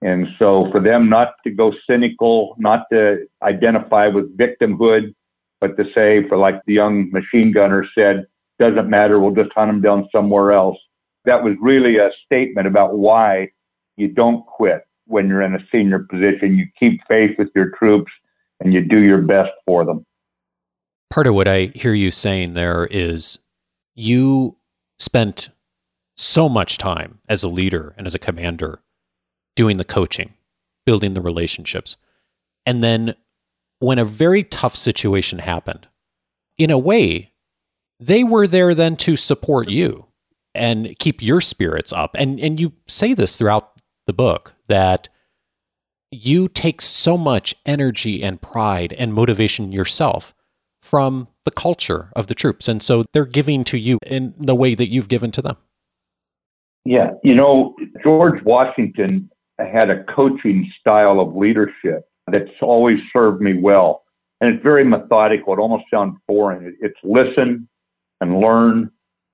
And 0.02 0.28
so 0.38 0.68
for 0.70 0.81
them 0.81 1.09
not 1.09 1.35
to 1.44 1.50
go 1.50 1.72
cynical, 1.88 2.54
not 2.59 2.87
to 2.92 3.26
identify 3.42 4.09
with 4.09 4.37
victimhood, 4.37 5.14
but 5.61 5.76
to 5.76 5.85
say, 5.94 6.28
for 6.28 6.37
like 6.37 6.61
the 6.66 6.74
young 6.74 7.11
machine 7.11 7.52
gunner 7.52 7.85
said, 7.96 8.26
doesn't 8.59 8.88
matter, 8.88 9.18
we'll 9.18 9.35
just 9.35 9.52
hunt 9.54 9.70
them 9.70 9.81
down 9.81 10.09
somewhere 10.12 10.52
else. 10.52 10.78
That 11.29 11.45
was 11.45 11.57
really 11.61 11.99
a 11.99 12.09
statement 12.25 12.67
about 12.67 12.97
why 12.97 13.51
you 13.99 14.09
don't 14.09 14.47
quit 14.47 14.81
when 15.05 15.29
you're 15.29 15.43
in 15.43 15.55
a 15.55 15.59
senior 15.71 15.99
position. 15.99 16.57
You 16.57 16.64
keep 16.81 17.03
faith 17.07 17.33
with 17.37 17.49
your 17.55 17.71
troops 17.79 18.11
and 18.61 18.73
you 18.73 18.81
do 18.81 19.01
your 19.01 19.21
best 19.21 19.51
for 19.67 19.85
them. 19.85 20.07
Part 21.11 21.27
of 21.27 21.35
what 21.35 21.47
I 21.47 21.71
hear 21.75 21.93
you 21.93 22.11
saying 22.11 22.55
there 22.55 22.87
is 22.91 23.41
you 23.95 24.57
spent 24.99 25.51
so 26.17 26.49
much 26.49 26.79
time 26.79 27.19
as 27.29 27.43
a 27.43 27.49
leader 27.49 27.95
and 27.99 28.07
as 28.07 28.14
a 28.14 28.19
commander 28.19 28.81
doing 29.55 29.77
the 29.77 29.85
coaching, 29.85 30.33
building 30.87 31.12
the 31.12 31.21
relationships. 31.21 31.99
And 32.64 32.83
then 32.83 33.14
when 33.81 33.99
a 33.99 34.05
very 34.07 34.45
tough 34.45 34.77
situation 34.77 35.41
happened, 35.41 35.88
in 36.57 36.71
a 36.71 36.79
way, 36.79 37.33
they 38.01 38.25
were 38.25 38.47
there 38.47 38.75
then 38.75 38.97
to 38.97 39.14
support 39.14 39.69
you 39.69 40.08
and 40.59 40.99
keep 40.99 41.23
your 41.23 41.40
spirits 41.40 41.92
up. 41.92 42.14
And 42.18 42.38
and 42.40 42.59
you 42.61 42.73
say 42.87 43.14
this 43.14 43.37
throughout 43.37 43.73
the 44.07 44.12
book 44.12 44.55
that 44.68 45.09
you 46.11 46.49
take 46.49 46.81
so 46.81 47.16
much 47.16 47.55
energy 47.66 48.23
and 48.23 48.40
pride 48.40 48.94
and 48.94 49.12
motivation 49.12 49.73
yourself 49.73 50.35
from 50.83 51.29
the 51.44 51.51
culture 51.51 52.11
of 52.16 52.27
the 52.29 52.35
troops. 52.35 52.66
And 52.66 52.83
so 52.83 53.05
they're 53.12 53.27
giving 53.27 53.64
to 53.64 53.79
you 53.79 53.99
in 54.07 54.35
the 54.38 54.55
way 54.55 54.75
that 54.75 54.88
you've 54.88 55.09
given 55.09 55.31
to 55.33 55.42
them. 55.42 55.57
Yeah, 56.85 57.11
you 57.23 57.35
know, 57.35 57.75
George 58.03 58.42
Washington 58.44 59.31
had 59.59 59.90
a 59.90 60.05
coaching 60.05 60.71
style 60.81 61.21
of 61.21 61.35
leadership 61.35 62.09
that's 62.31 62.51
always 62.62 62.99
served 63.12 63.42
me 63.42 63.55
well. 63.55 64.05
And 64.40 64.55
it's 64.55 64.62
very 64.62 64.85
methodical. 64.85 65.53
It 65.53 65.59
almost 65.59 65.85
sounds 65.92 66.16
boring. 66.27 66.75
It's 66.81 66.99
listen 67.03 67.68
and 68.21 68.40
learn, 68.40 68.90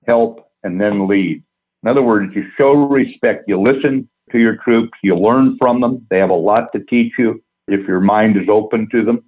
help, 0.07 0.44
and 0.65 0.81
then 0.81 1.07
lead. 1.07 1.43
In 1.83 1.89
other 1.89 2.03
words, 2.03 2.35
you 2.35 2.45
show 2.57 2.73
respect. 2.73 3.45
You 3.47 3.61
listen 3.61 4.09
to 4.33 4.39
your 4.39 4.57
troops. 4.57 4.99
You 5.03 5.17
learn 5.17 5.57
from 5.59 5.81
them. 5.81 6.07
They 6.11 6.19
have 6.19 6.31
a 6.31 6.35
lot 6.35 6.73
to 6.73 6.81
teach 6.81 7.13
you 7.19 7.43
if 7.69 7.87
your 7.87 8.01
mind 8.01 8.37
is 8.37 8.49
open 8.49 8.89
to 8.91 9.05
them. 9.05 9.23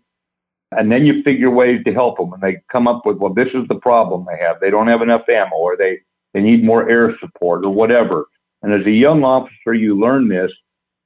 And 0.73 0.91
then 0.91 1.07
you 1.07 1.23
figure 1.23 1.51
ways 1.51 1.83
to 1.85 1.93
help 1.93 2.19
them. 2.19 2.33
And 2.33 2.43
they 2.43 2.61
come 2.73 2.89
up 2.89 3.07
with, 3.07 3.19
well, 3.19 3.33
this 3.33 3.49
is 3.55 3.69
the 3.69 3.77
problem 3.77 4.27
they 4.27 4.43
have. 4.43 4.59
They 4.61 4.71
don't 4.71 4.89
have 4.89 5.03
enough 5.03 5.29
ammo, 5.29 5.55
or 5.55 5.77
they 5.77 6.01
they 6.35 6.43
need 6.43 6.65
more 6.65 6.89
air 6.91 7.17
support 7.19 7.65
or 7.65 7.71
whatever. 7.71 8.27
And 8.63 8.73
as 8.73 8.87
a 8.87 8.91
young 8.91 9.25
officer, 9.25 9.73
you 9.73 9.99
learn 9.99 10.29
this. 10.29 10.51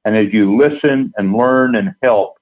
And 0.04 0.16
as 0.16 0.32
you 0.32 0.56
listen 0.56 1.12
and 1.16 1.34
learn 1.34 1.76
and 1.76 1.94
help, 2.02 2.34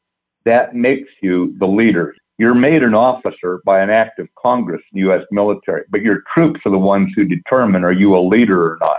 that 0.45 0.75
makes 0.75 1.11
you 1.21 1.55
the 1.59 1.67
leader. 1.67 2.15
You're 2.39 2.55
made 2.55 2.85
an 2.85 2.95
officer 2.95 3.61
by 3.65 3.81
an 3.81 3.91
act 3.91 4.21
of 4.21 4.29
Congress, 4.41 4.81
the 4.93 5.01
U.S. 5.01 5.23
military, 5.33 5.83
but 5.91 6.03
your 6.03 6.23
troops 6.33 6.61
are 6.65 6.71
the 6.71 6.79
ones 6.79 7.13
who 7.17 7.25
determine 7.25 7.83
are 7.83 7.93
you 7.93 8.17
a 8.17 8.21
leader 8.21 8.63
or 8.63 8.79
not. 8.81 8.99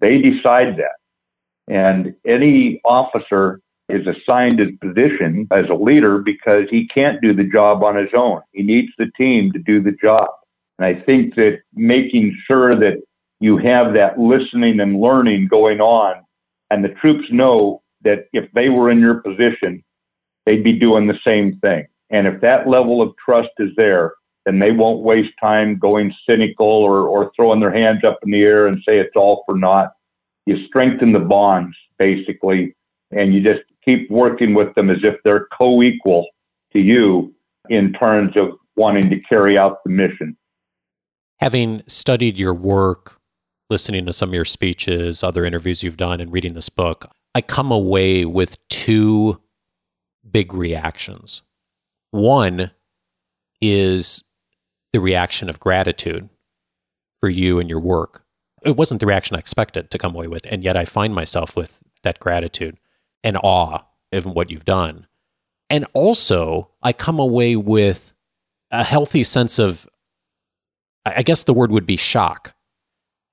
They 0.00 0.18
decide 0.18 0.78
that. 0.78 0.96
And 1.72 2.14
any 2.26 2.80
officer 2.86 3.60
is 3.90 4.06
assigned 4.06 4.58
his 4.58 4.70
position 4.80 5.46
as 5.50 5.66
a 5.70 5.74
leader 5.74 6.18
because 6.18 6.64
he 6.70 6.88
can't 6.88 7.20
do 7.20 7.34
the 7.34 7.44
job 7.44 7.82
on 7.82 7.96
his 7.96 8.10
own. 8.16 8.40
He 8.52 8.62
needs 8.62 8.88
the 8.98 9.10
team 9.16 9.52
to 9.52 9.58
do 9.58 9.82
the 9.82 9.92
job. 9.92 10.28
And 10.78 10.86
I 10.86 10.94
think 11.02 11.34
that 11.34 11.58
making 11.74 12.36
sure 12.46 12.78
that 12.78 13.02
you 13.40 13.58
have 13.58 13.92
that 13.94 14.18
listening 14.18 14.80
and 14.80 15.00
learning 15.00 15.48
going 15.48 15.80
on. 15.80 16.22
And 16.70 16.84
the 16.84 16.94
troops 17.00 17.26
know 17.30 17.82
that 18.02 18.26
if 18.32 18.50
they 18.52 18.68
were 18.68 18.90
in 18.90 19.00
your 19.00 19.16
position, 19.16 19.82
they'd 20.46 20.64
be 20.64 20.78
doing 20.78 21.06
the 21.06 21.18
same 21.24 21.58
thing. 21.60 21.86
And 22.10 22.26
if 22.26 22.40
that 22.40 22.68
level 22.68 23.02
of 23.02 23.14
trust 23.24 23.50
is 23.58 23.70
there, 23.76 24.14
then 24.46 24.58
they 24.58 24.70
won't 24.70 25.02
waste 25.02 25.32
time 25.40 25.78
going 25.78 26.14
cynical 26.28 26.66
or, 26.66 27.06
or 27.06 27.30
throwing 27.36 27.60
their 27.60 27.72
hands 27.72 28.02
up 28.04 28.18
in 28.22 28.30
the 28.30 28.40
air 28.40 28.66
and 28.66 28.78
say 28.78 28.98
it's 28.98 29.16
all 29.16 29.42
for 29.44 29.56
naught. 29.56 29.90
You 30.46 30.66
strengthen 30.66 31.12
the 31.12 31.18
bonds, 31.18 31.76
basically, 31.98 32.74
and 33.10 33.34
you 33.34 33.42
just 33.42 33.60
keep 33.84 34.10
working 34.10 34.54
with 34.54 34.74
them 34.74 34.88
as 34.88 34.98
if 35.02 35.16
they're 35.22 35.48
co 35.56 35.82
equal 35.82 36.26
to 36.72 36.78
you 36.78 37.34
in 37.68 37.92
terms 37.92 38.36
of 38.36 38.52
wanting 38.76 39.10
to 39.10 39.20
carry 39.20 39.58
out 39.58 39.84
the 39.84 39.90
mission. 39.90 40.36
Having 41.40 41.82
studied 41.86 42.38
your 42.38 42.54
work 42.54 43.18
listening 43.70 44.06
to 44.06 44.12
some 44.12 44.30
of 44.30 44.34
your 44.34 44.44
speeches, 44.44 45.22
other 45.22 45.44
interviews 45.44 45.82
you've 45.82 45.96
done, 45.96 46.20
and 46.20 46.32
reading 46.32 46.54
this 46.54 46.68
book, 46.68 47.04
I 47.34 47.42
come 47.42 47.70
away 47.70 48.24
with 48.24 48.56
two 48.68 49.40
big 50.30 50.54
reactions. 50.54 51.42
One 52.10 52.70
is 53.60 54.24
the 54.92 55.00
reaction 55.00 55.48
of 55.48 55.60
gratitude 55.60 56.28
for 57.20 57.28
you 57.28 57.58
and 57.58 57.68
your 57.68 57.80
work. 57.80 58.24
It 58.64 58.76
wasn't 58.76 59.00
the 59.00 59.06
reaction 59.06 59.36
I 59.36 59.40
expected 59.40 59.90
to 59.90 59.98
come 59.98 60.14
away 60.14 60.28
with, 60.28 60.46
and 60.46 60.64
yet 60.64 60.76
I 60.76 60.84
find 60.84 61.14
myself 61.14 61.54
with 61.56 61.82
that 62.02 62.20
gratitude 62.20 62.78
and 63.22 63.36
awe 63.42 63.80
of 64.12 64.26
what 64.26 64.50
you've 64.50 64.64
done. 64.64 65.06
And 65.70 65.86
also, 65.92 66.70
I 66.82 66.92
come 66.92 67.18
away 67.18 67.56
with 67.56 68.12
a 68.70 68.84
healthy 68.84 69.22
sense 69.22 69.58
of, 69.58 69.86
I 71.04 71.22
guess 71.22 71.44
the 71.44 71.54
word 71.54 71.70
would 71.70 71.86
be 71.86 71.96
shock 71.96 72.54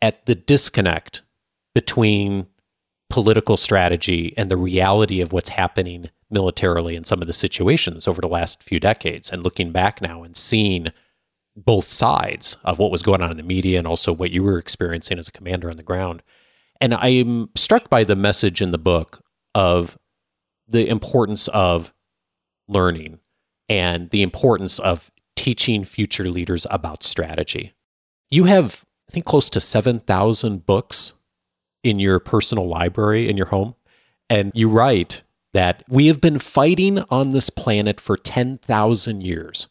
at 0.02 0.26
the 0.26 0.36
disconnect 0.36 1.24
between 1.74 2.48
political 3.10 3.58
strategy 3.58 4.34
and 4.38 4.52
the 4.52 4.58
reality 4.58 5.22
of 5.22 5.32
what's 5.32 5.50
happening 5.50 6.10
militarily 6.30 6.96
in 6.96 7.04
some 7.04 7.22
of 7.22 7.28
the 7.28 7.34
situations 7.34 8.08
over 8.08 8.22
the 8.22 8.28
last 8.28 8.64
few 8.64 8.80
decades 8.80 9.30
and 9.30 9.44
looking 9.44 9.72
back 9.72 10.02
now 10.02 10.24
and 10.24 10.36
seeing 10.36 10.88
both 11.56 11.88
sides 11.88 12.58
of 12.64 12.80
what 12.80 12.92
was 12.92 13.04
going 13.04 13.22
on 13.22 13.32
in 13.32 13.38
the 13.38 13.44
media 13.44 13.78
and 13.78 13.88
also 13.88 14.12
what 14.12 14.34
you 14.34 14.44
were 14.44 14.58
experiencing 14.58 15.18
as 15.20 15.28
a 15.28 15.32
commander 15.32 15.70
on 15.70 15.78
the 15.78 15.84
ground. 15.84 16.22
And 16.82 16.94
I'm 16.94 17.50
struck 17.56 17.90
by 17.90 18.04
the 18.04 18.16
message 18.16 18.62
in 18.62 18.72
the 18.72 18.78
book 18.78 19.24
of 19.54 19.98
the 20.68 20.88
importance 20.88 21.48
of 21.50 21.94
learning 22.68 23.20
and 23.70 24.10
the 24.10 24.22
importance 24.22 24.80
of 24.80 25.12
teaching 25.36 25.86
future 25.86 26.26
leaders 26.26 26.68
about 26.70 27.04
strategy. 27.04 27.74
You 28.30 28.46
have, 28.46 28.84
I 29.10 29.14
think, 29.14 29.26
close 29.26 29.50
to 29.52 29.60
7,000 29.60 30.66
books 30.66 31.14
in 31.84 32.00
your 32.00 32.20
personal 32.20 32.68
library 32.68 33.30
in 33.30 33.38
your 33.38 33.48
home. 33.48 33.76
And 34.30 34.52
you 34.56 34.70
write 34.70 35.22
that 35.56 35.84
we 35.88 36.08
have 36.08 36.20
been 36.20 36.38
fighting 36.38 37.02
on 37.10 37.30
this 37.30 37.50
planet 37.50 38.02
for 38.02 38.18
10,000 38.18 39.22
years. 39.22 39.68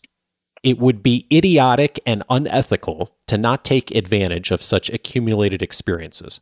It 0.63 0.79
would 0.79 1.03
be 1.03 1.27
idiotic 1.31 2.01
and 2.07 2.23
unethical 2.31 3.15
to 3.27 3.37
not 3.37 3.67
take 3.67 3.91
advantage 3.91 4.51
of 4.51 4.63
such 4.63 4.89
accumulated 4.89 5.61
experiences. 5.61 6.41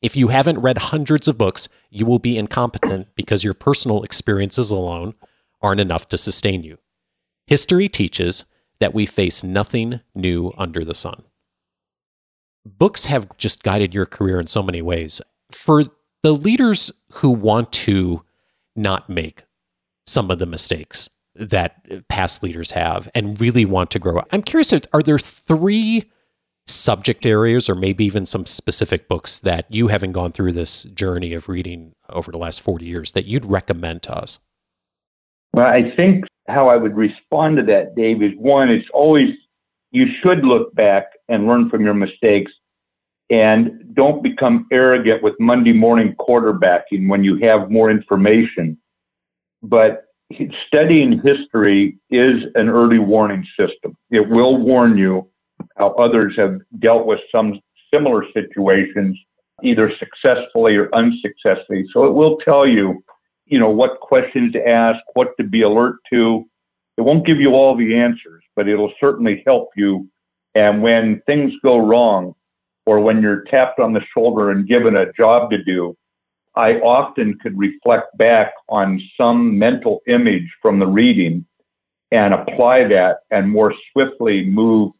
If 0.00 0.14
you 0.14 0.28
haven't 0.28 0.60
read 0.60 0.78
hundreds 0.78 1.26
of 1.26 1.36
books, 1.36 1.68
you 1.90 2.06
will 2.06 2.20
be 2.20 2.38
incompetent 2.38 3.08
because 3.16 3.42
your 3.42 3.52
personal 3.52 4.04
experiences 4.04 4.70
alone 4.70 5.14
aren't 5.60 5.80
enough 5.80 6.08
to 6.10 6.16
sustain 6.16 6.62
you. 6.62 6.78
History 7.48 7.88
teaches 7.88 8.44
that 8.78 8.94
we 8.94 9.06
face 9.06 9.42
nothing 9.42 10.02
new 10.14 10.52
under 10.56 10.84
the 10.84 10.94
sun. 10.94 11.24
Books 12.64 13.06
have 13.06 13.36
just 13.38 13.64
guided 13.64 13.92
your 13.92 14.06
career 14.06 14.38
in 14.38 14.46
so 14.46 14.62
many 14.62 14.82
ways. 14.82 15.20
For 15.50 15.82
the 16.22 16.32
leaders 16.32 16.92
who 17.14 17.30
want 17.30 17.72
to 17.72 18.22
not 18.76 19.08
make 19.08 19.44
some 20.06 20.30
of 20.30 20.38
the 20.38 20.46
mistakes 20.46 21.08
that 21.34 22.08
past 22.08 22.42
leaders 22.42 22.72
have 22.72 23.10
and 23.14 23.40
really 23.40 23.64
want 23.64 23.90
to 23.90 23.98
grow, 23.98 24.22
I'm 24.30 24.42
curious 24.42 24.72
are 24.92 25.02
there 25.02 25.18
three 25.18 26.10
subject 26.66 27.26
areas 27.26 27.68
or 27.68 27.74
maybe 27.74 28.04
even 28.04 28.24
some 28.24 28.46
specific 28.46 29.08
books 29.08 29.38
that 29.40 29.66
you 29.68 29.88
haven't 29.88 30.12
gone 30.12 30.32
through 30.32 30.52
this 30.52 30.84
journey 30.84 31.34
of 31.34 31.48
reading 31.48 31.94
over 32.08 32.32
the 32.32 32.38
last 32.38 32.62
40 32.62 32.86
years 32.86 33.12
that 33.12 33.26
you'd 33.26 33.44
recommend 33.44 34.02
to 34.04 34.14
us? 34.16 34.38
Well, 35.52 35.66
I 35.66 35.94
think 35.94 36.24
how 36.48 36.68
I 36.68 36.76
would 36.76 36.96
respond 36.96 37.58
to 37.58 37.62
that, 37.64 37.94
Dave, 37.94 38.22
is 38.22 38.32
one, 38.36 38.70
it's 38.70 38.88
always, 38.92 39.30
you 39.90 40.06
should 40.22 40.44
look 40.44 40.74
back 40.74 41.04
and 41.28 41.46
learn 41.46 41.68
from 41.68 41.84
your 41.84 41.94
mistakes 41.94 42.52
and 43.34 43.92
don't 43.94 44.22
become 44.22 44.64
arrogant 44.70 45.20
with 45.20 45.34
Monday 45.40 45.72
morning 45.72 46.14
quarterbacking 46.20 47.08
when 47.08 47.24
you 47.24 47.36
have 47.38 47.68
more 47.68 47.90
information. 47.90 48.78
But 49.60 50.04
studying 50.68 51.20
history 51.24 51.98
is 52.10 52.44
an 52.54 52.68
early 52.68 53.00
warning 53.00 53.44
system. 53.58 53.96
It 54.12 54.28
will 54.28 54.56
warn 54.56 54.96
you 54.96 55.28
how 55.76 55.88
others 55.94 56.34
have 56.36 56.60
dealt 56.78 57.06
with 57.06 57.18
some 57.32 57.60
similar 57.92 58.24
situations, 58.32 59.18
either 59.64 59.90
successfully 59.98 60.76
or 60.76 60.94
unsuccessfully. 60.94 61.86
So 61.92 62.04
it 62.04 62.12
will 62.12 62.36
tell 62.36 62.68
you, 62.68 63.02
you 63.46 63.58
know, 63.58 63.70
what 63.70 63.98
questions 63.98 64.52
to 64.52 64.64
ask, 64.64 65.00
what 65.14 65.36
to 65.38 65.44
be 65.44 65.62
alert 65.62 65.96
to. 66.12 66.44
It 66.98 67.00
won't 67.00 67.26
give 67.26 67.40
you 67.40 67.50
all 67.54 67.76
the 67.76 67.96
answers, 67.96 68.44
but 68.54 68.68
it'll 68.68 68.92
certainly 69.00 69.42
help 69.44 69.70
you. 69.76 70.08
And 70.54 70.84
when 70.84 71.20
things 71.26 71.52
go 71.64 71.78
wrong, 71.78 72.36
or 72.86 73.00
when 73.00 73.22
you're 73.22 73.44
tapped 73.44 73.80
on 73.80 73.92
the 73.92 74.02
shoulder 74.12 74.50
and 74.50 74.68
given 74.68 74.96
a 74.96 75.12
job 75.12 75.50
to 75.50 75.62
do, 75.62 75.96
I 76.56 76.74
often 76.74 77.38
could 77.42 77.58
reflect 77.58 78.16
back 78.16 78.52
on 78.68 79.00
some 79.16 79.58
mental 79.58 80.00
image 80.06 80.48
from 80.62 80.78
the 80.78 80.86
reading 80.86 81.44
and 82.12 82.32
apply 82.32 82.86
that 82.88 83.18
and 83.30 83.50
more 83.50 83.74
swiftly 83.92 84.44
move 84.44 84.92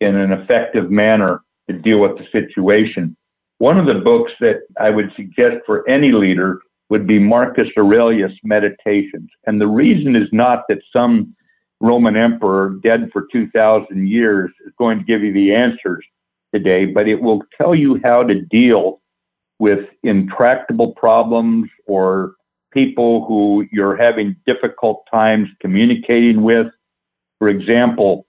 in 0.00 0.16
an 0.16 0.32
effective 0.32 0.90
manner 0.90 1.42
to 1.68 1.76
deal 1.76 1.98
with 1.98 2.16
the 2.16 2.26
situation. 2.32 3.16
One 3.58 3.78
of 3.78 3.86
the 3.86 4.00
books 4.00 4.32
that 4.40 4.62
I 4.80 4.90
would 4.90 5.12
suggest 5.14 5.56
for 5.66 5.88
any 5.88 6.12
leader 6.12 6.60
would 6.90 7.06
be 7.06 7.18
Marcus 7.18 7.68
Aurelius 7.76 8.32
Meditations. 8.42 9.28
And 9.46 9.60
the 9.60 9.66
reason 9.66 10.16
is 10.16 10.28
not 10.32 10.64
that 10.68 10.78
some 10.92 11.34
Roman 11.80 12.16
emperor 12.16 12.78
dead 12.82 13.10
for 13.12 13.26
2,000 13.30 14.08
years 14.08 14.50
is 14.66 14.72
going 14.78 14.98
to 14.98 15.04
give 15.04 15.22
you 15.22 15.32
the 15.32 15.54
answers 15.54 16.04
today, 16.54 16.86
but 16.86 17.08
it 17.08 17.20
will 17.20 17.42
tell 17.58 17.74
you 17.74 18.00
how 18.04 18.22
to 18.22 18.40
deal 18.40 19.00
with 19.58 19.80
intractable 20.02 20.92
problems 20.92 21.68
or 21.86 22.34
people 22.72 23.26
who 23.26 23.66
you're 23.70 23.96
having 23.96 24.36
difficult 24.46 25.04
times 25.10 25.48
communicating 25.60 26.42
with. 26.42 26.66
For 27.38 27.48
example, 27.48 28.26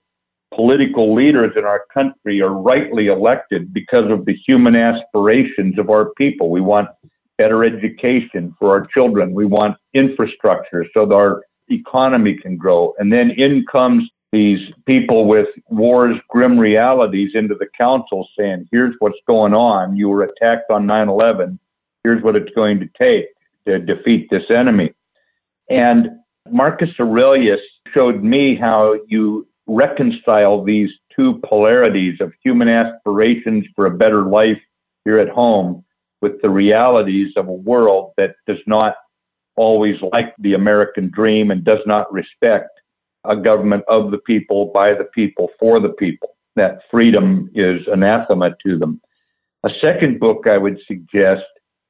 political 0.54 1.14
leaders 1.14 1.52
in 1.56 1.64
our 1.64 1.84
country 1.92 2.40
are 2.40 2.54
rightly 2.54 3.08
elected 3.08 3.72
because 3.72 4.10
of 4.10 4.24
the 4.24 4.34
human 4.46 4.76
aspirations 4.76 5.78
of 5.78 5.90
our 5.90 6.10
people. 6.16 6.50
We 6.50 6.60
want 6.60 6.88
better 7.38 7.64
education 7.64 8.54
for 8.58 8.70
our 8.70 8.86
children. 8.86 9.34
We 9.34 9.44
want 9.44 9.76
infrastructure 9.94 10.86
so 10.94 11.06
that 11.06 11.14
our 11.14 11.42
economy 11.68 12.38
can 12.40 12.56
grow. 12.56 12.94
And 12.98 13.12
then 13.12 13.30
in 13.30 13.64
comes 13.70 14.08
these 14.36 14.60
people 14.84 15.24
with 15.26 15.48
war's 15.68 16.18
grim 16.28 16.58
realities 16.58 17.30
into 17.32 17.54
the 17.54 17.68
council 17.76 18.28
saying, 18.38 18.68
here's 18.70 18.94
what's 18.98 19.18
going 19.26 19.54
on. 19.54 19.96
You 19.96 20.10
were 20.10 20.24
attacked 20.24 20.70
on 20.70 20.84
9 20.84 21.08
11. 21.08 21.58
Here's 22.04 22.22
what 22.22 22.36
it's 22.36 22.54
going 22.54 22.78
to 22.80 22.88
take 22.98 23.28
to 23.66 23.78
defeat 23.78 24.28
this 24.30 24.50
enemy. 24.50 24.92
And 25.70 26.08
Marcus 26.50 26.90
Aurelius 27.00 27.60
showed 27.94 28.22
me 28.22 28.54
how 28.54 28.96
you 29.08 29.48
reconcile 29.66 30.62
these 30.62 30.90
two 31.14 31.40
polarities 31.48 32.20
of 32.20 32.30
human 32.44 32.68
aspirations 32.68 33.64
for 33.74 33.86
a 33.86 33.96
better 33.96 34.26
life 34.26 34.60
here 35.06 35.18
at 35.18 35.30
home 35.30 35.82
with 36.20 36.42
the 36.42 36.50
realities 36.50 37.32
of 37.38 37.48
a 37.48 37.52
world 37.52 38.12
that 38.18 38.34
does 38.46 38.60
not 38.66 38.96
always 39.56 39.96
like 40.12 40.34
the 40.40 40.52
American 40.52 41.10
dream 41.10 41.50
and 41.50 41.64
does 41.64 41.80
not 41.86 42.12
respect 42.12 42.75
a 43.28 43.36
government 43.36 43.84
of 43.88 44.10
the 44.10 44.18
people, 44.18 44.70
by 44.72 44.94
the 44.94 45.04
people, 45.04 45.50
for 45.58 45.80
the 45.80 45.90
people. 45.90 46.36
That 46.56 46.80
freedom 46.90 47.50
is 47.54 47.82
anathema 47.86 48.56
to 48.64 48.78
them. 48.78 49.00
A 49.64 49.70
second 49.80 50.20
book 50.20 50.46
I 50.46 50.58
would 50.58 50.78
suggest 50.86 51.44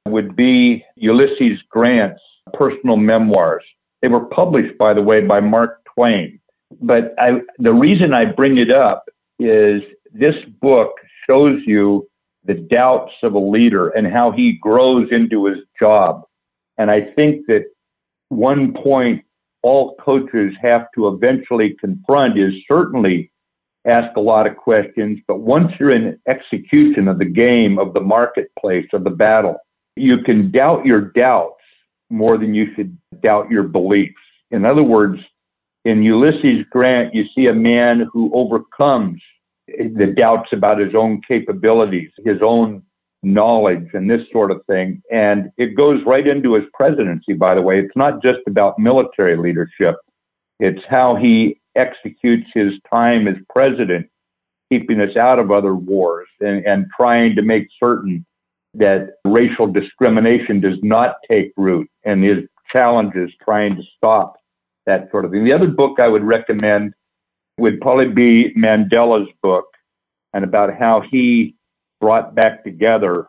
would 0.05 0.35
be 0.35 0.83
Ulysses 0.95 1.59
Grant's 1.69 2.21
personal 2.53 2.97
memoirs. 2.97 3.63
They 4.01 4.07
were 4.07 4.25
published, 4.25 4.77
by 4.77 4.93
the 4.93 5.01
way, 5.01 5.21
by 5.21 5.39
Mark 5.39 5.81
Twain. 5.93 6.39
But 6.81 7.13
I, 7.17 7.41
the 7.59 7.73
reason 7.73 8.13
I 8.13 8.25
bring 8.25 8.57
it 8.57 8.71
up 8.71 9.05
is 9.39 9.81
this 10.13 10.35
book 10.61 10.93
shows 11.27 11.61
you 11.65 12.07
the 12.45 12.55
doubts 12.55 13.13
of 13.23 13.33
a 13.33 13.39
leader 13.39 13.89
and 13.89 14.07
how 14.07 14.31
he 14.31 14.57
grows 14.61 15.07
into 15.11 15.45
his 15.45 15.59
job. 15.79 16.23
And 16.77 16.89
I 16.89 17.01
think 17.01 17.45
that 17.47 17.65
one 18.29 18.73
point 18.73 19.23
all 19.63 19.95
coaches 19.95 20.53
have 20.61 20.87
to 20.95 21.07
eventually 21.07 21.75
confront 21.79 22.37
is 22.37 22.53
certainly 22.67 23.31
ask 23.85 24.15
a 24.17 24.21
lot 24.21 24.47
of 24.47 24.55
questions. 24.57 25.19
But 25.27 25.39
once 25.39 25.71
you're 25.79 25.91
in 25.91 26.19
execution 26.27 27.07
of 27.07 27.19
the 27.19 27.25
game, 27.25 27.79
of 27.79 27.93
the 27.93 28.01
marketplace, 28.01 28.87
of 28.93 29.03
the 29.03 29.09
battle, 29.09 29.57
you 29.95 30.21
can 30.23 30.51
doubt 30.51 30.85
your 30.85 31.01
doubts 31.01 31.55
more 32.09 32.37
than 32.37 32.53
you 32.53 32.73
should 32.75 32.97
doubt 33.21 33.49
your 33.49 33.63
beliefs. 33.63 34.13
In 34.51 34.65
other 34.65 34.83
words, 34.83 35.19
in 35.85 36.03
Ulysses 36.03 36.65
Grant, 36.69 37.13
you 37.13 37.25
see 37.35 37.47
a 37.47 37.53
man 37.53 38.07
who 38.11 38.31
overcomes 38.33 39.21
the 39.67 40.13
doubts 40.15 40.49
about 40.53 40.79
his 40.79 40.95
own 40.95 41.21
capabilities, 41.27 42.09
his 42.23 42.37
own 42.41 42.83
knowledge 43.27 43.89
and 43.93 44.09
this 44.09 44.21
sort 44.31 44.51
of 44.51 44.65
thing. 44.65 45.01
And 45.11 45.51
it 45.57 45.75
goes 45.75 46.01
right 46.05 46.25
into 46.25 46.53
his 46.53 46.63
presidency, 46.73 47.33
by 47.33 47.55
the 47.55 47.61
way. 47.61 47.79
It's 47.79 47.95
not 47.95 48.21
just 48.21 48.39
about 48.47 48.79
military 48.79 49.37
leadership, 49.37 49.95
it's 50.59 50.81
how 50.89 51.15
he 51.15 51.59
executes 51.75 52.49
his 52.53 52.73
time 52.89 53.27
as 53.27 53.35
president, 53.53 54.07
keeping 54.71 54.99
us 54.99 55.15
out 55.15 55.39
of 55.39 55.51
other 55.51 55.75
wars 55.75 56.27
and, 56.39 56.65
and 56.65 56.87
trying 56.95 57.35
to 57.35 57.41
make 57.41 57.67
certain 57.79 58.25
that 58.73 59.09
racial 59.25 59.67
discrimination 59.67 60.59
does 60.59 60.77
not 60.81 61.17
take 61.29 61.51
root 61.57 61.89
and 62.05 62.23
his 62.23 62.39
challenges 62.71 63.31
trying 63.43 63.75
to 63.75 63.83
stop 63.95 64.37
that 64.85 65.09
sort 65.11 65.25
of 65.25 65.31
thing. 65.31 65.43
The 65.43 65.53
other 65.53 65.67
book 65.67 65.99
I 65.99 66.07
would 66.07 66.23
recommend 66.23 66.93
would 67.57 67.81
probably 67.81 68.09
be 68.09 68.53
Mandela's 68.55 69.29
book 69.41 69.65
and 70.33 70.43
about 70.43 70.77
how 70.77 71.01
he 71.09 71.55
brought 71.99 72.35
back 72.35 72.63
together 72.63 73.27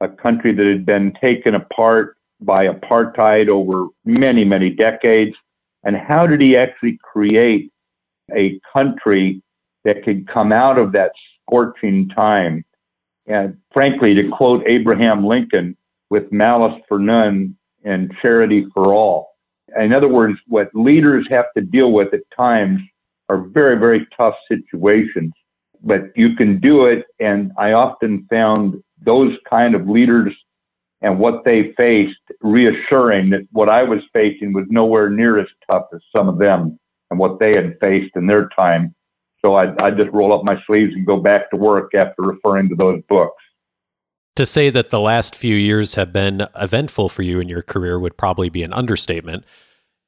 a 0.00 0.08
country 0.08 0.54
that 0.54 0.66
had 0.66 0.86
been 0.86 1.12
taken 1.20 1.54
apart 1.54 2.16
by 2.40 2.66
apartheid 2.66 3.48
over 3.48 3.88
many, 4.04 4.44
many 4.44 4.70
decades. 4.70 5.34
And 5.84 5.96
how 5.96 6.26
did 6.26 6.40
he 6.40 6.56
actually 6.56 6.98
create 7.02 7.72
a 8.34 8.60
country 8.72 9.42
that 9.84 10.04
could 10.04 10.28
come 10.28 10.52
out 10.52 10.78
of 10.78 10.92
that 10.92 11.12
scorching 11.42 12.08
time? 12.10 12.64
And 13.26 13.56
frankly, 13.72 14.14
to 14.14 14.28
quote 14.28 14.62
Abraham 14.66 15.26
Lincoln, 15.26 15.76
with 16.10 16.30
malice 16.32 16.80
for 16.88 16.98
none 16.98 17.56
and 17.84 18.12
charity 18.22 18.66
for 18.72 18.94
all. 18.94 19.36
In 19.78 19.92
other 19.92 20.08
words, 20.08 20.38
what 20.46 20.70
leaders 20.74 21.26
have 21.30 21.46
to 21.56 21.62
deal 21.62 21.92
with 21.92 22.14
at 22.14 22.20
times 22.34 22.80
are 23.28 23.38
very, 23.38 23.78
very 23.78 24.06
tough 24.16 24.34
situations. 24.48 25.32
But 25.82 26.16
you 26.16 26.34
can 26.34 26.60
do 26.60 26.86
it. 26.86 27.06
And 27.20 27.52
I 27.58 27.72
often 27.72 28.26
found 28.30 28.82
those 29.04 29.32
kind 29.48 29.74
of 29.74 29.88
leaders 29.88 30.34
and 31.00 31.18
what 31.18 31.44
they 31.44 31.72
faced 31.76 32.18
reassuring 32.40 33.30
that 33.30 33.46
what 33.52 33.68
I 33.68 33.84
was 33.84 34.00
facing 34.12 34.52
was 34.52 34.66
nowhere 34.68 35.08
near 35.08 35.38
as 35.38 35.46
tough 35.70 35.84
as 35.94 36.00
some 36.14 36.28
of 36.28 36.38
them 36.38 36.78
and 37.10 37.18
what 37.18 37.38
they 37.38 37.54
had 37.54 37.78
faced 37.80 38.16
in 38.16 38.26
their 38.26 38.48
time. 38.48 38.94
So 39.40 39.54
I, 39.54 39.72
I 39.82 39.90
just 39.92 40.10
roll 40.12 40.36
up 40.36 40.44
my 40.44 40.56
sleeves 40.66 40.92
and 40.94 41.06
go 41.06 41.16
back 41.16 41.50
to 41.50 41.56
work 41.56 41.94
after 41.94 42.22
referring 42.22 42.68
to 42.70 42.74
those 42.74 43.00
books. 43.08 43.42
To 44.36 44.46
say 44.46 44.70
that 44.70 44.90
the 44.90 45.00
last 45.00 45.36
few 45.36 45.54
years 45.54 45.94
have 45.94 46.12
been 46.12 46.46
eventful 46.56 47.08
for 47.08 47.22
you 47.22 47.40
in 47.40 47.48
your 47.48 47.62
career 47.62 47.98
would 47.98 48.16
probably 48.16 48.48
be 48.48 48.62
an 48.62 48.72
understatement. 48.72 49.44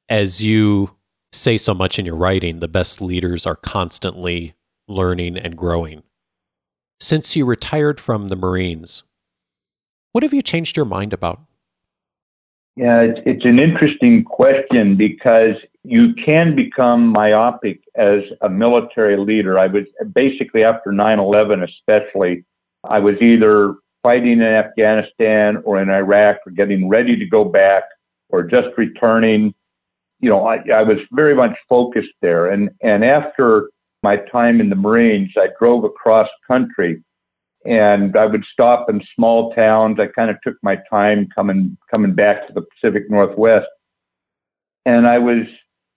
As 0.09 0.43
you 0.43 0.95
say 1.31 1.57
so 1.57 1.73
much 1.73 1.97
in 1.97 2.05
your 2.05 2.15
writing, 2.15 2.59
the 2.59 2.67
best 2.67 3.01
leaders 3.01 3.45
are 3.45 3.55
constantly 3.55 4.53
learning 4.91 5.37
and 5.37 5.57
growing. 5.57 6.03
Since 6.99 7.35
you 7.35 7.45
retired 7.45 7.99
from 7.99 8.27
the 8.27 8.35
Marines, 8.35 9.03
what 10.11 10.23
have 10.23 10.33
you 10.33 10.41
changed 10.41 10.77
your 10.77 10.85
mind 10.85 11.13
about? 11.13 11.41
Yeah, 12.75 13.07
it's, 13.25 13.45
an 13.45 13.59
interesting 13.59 14.23
question 14.23 14.95
because 14.95 15.55
you 15.83 16.13
can 16.13 16.55
become 16.55 17.07
myopic 17.07 17.81
as 17.95 18.21
a 18.41 18.49
military 18.49 19.17
leader. 19.17 19.59
I 19.59 19.67
was 19.67 19.83
basically 20.13 20.63
after 20.63 20.91
9 20.91 21.19
11, 21.19 21.63
especially, 21.63 22.45
I 22.83 22.99
was 22.99 23.15
either 23.21 23.75
fighting 24.03 24.39
in 24.39 24.43
Afghanistan 24.43 25.57
or 25.65 25.81
in 25.81 25.89
Iraq 25.89 26.37
or 26.45 26.51
getting 26.51 26.87
ready 26.87 27.15
to 27.17 27.25
go 27.25 27.43
back 27.43 27.83
or 28.29 28.43
just 28.43 28.69
returning. 28.77 29.53
You 30.19 30.29
know, 30.29 30.47
I, 30.47 30.57
I 30.73 30.83
was 30.83 30.97
very 31.11 31.35
much 31.35 31.57
focused 31.67 32.13
there. 32.21 32.47
And, 32.47 32.69
and 32.81 33.03
after 33.03 33.69
my 34.03 34.17
time 34.31 34.59
in 34.59 34.69
the 34.69 34.75
Marines, 34.75 35.31
I 35.37 35.47
drove 35.59 35.83
across 35.83 36.27
country 36.47 37.03
and 37.65 38.15
I 38.15 38.25
would 38.25 38.43
stop 38.51 38.89
in 38.89 39.01
small 39.15 39.53
towns. 39.53 39.99
I 39.99 40.07
kind 40.07 40.31
of 40.31 40.37
took 40.43 40.55
my 40.63 40.77
time 40.89 41.27
coming, 41.33 41.77
coming 41.89 42.15
back 42.15 42.47
to 42.47 42.53
the 42.53 42.61
Pacific 42.61 43.03
Northwest. 43.09 43.67
And 44.85 45.07
I 45.07 45.19
was 45.19 45.45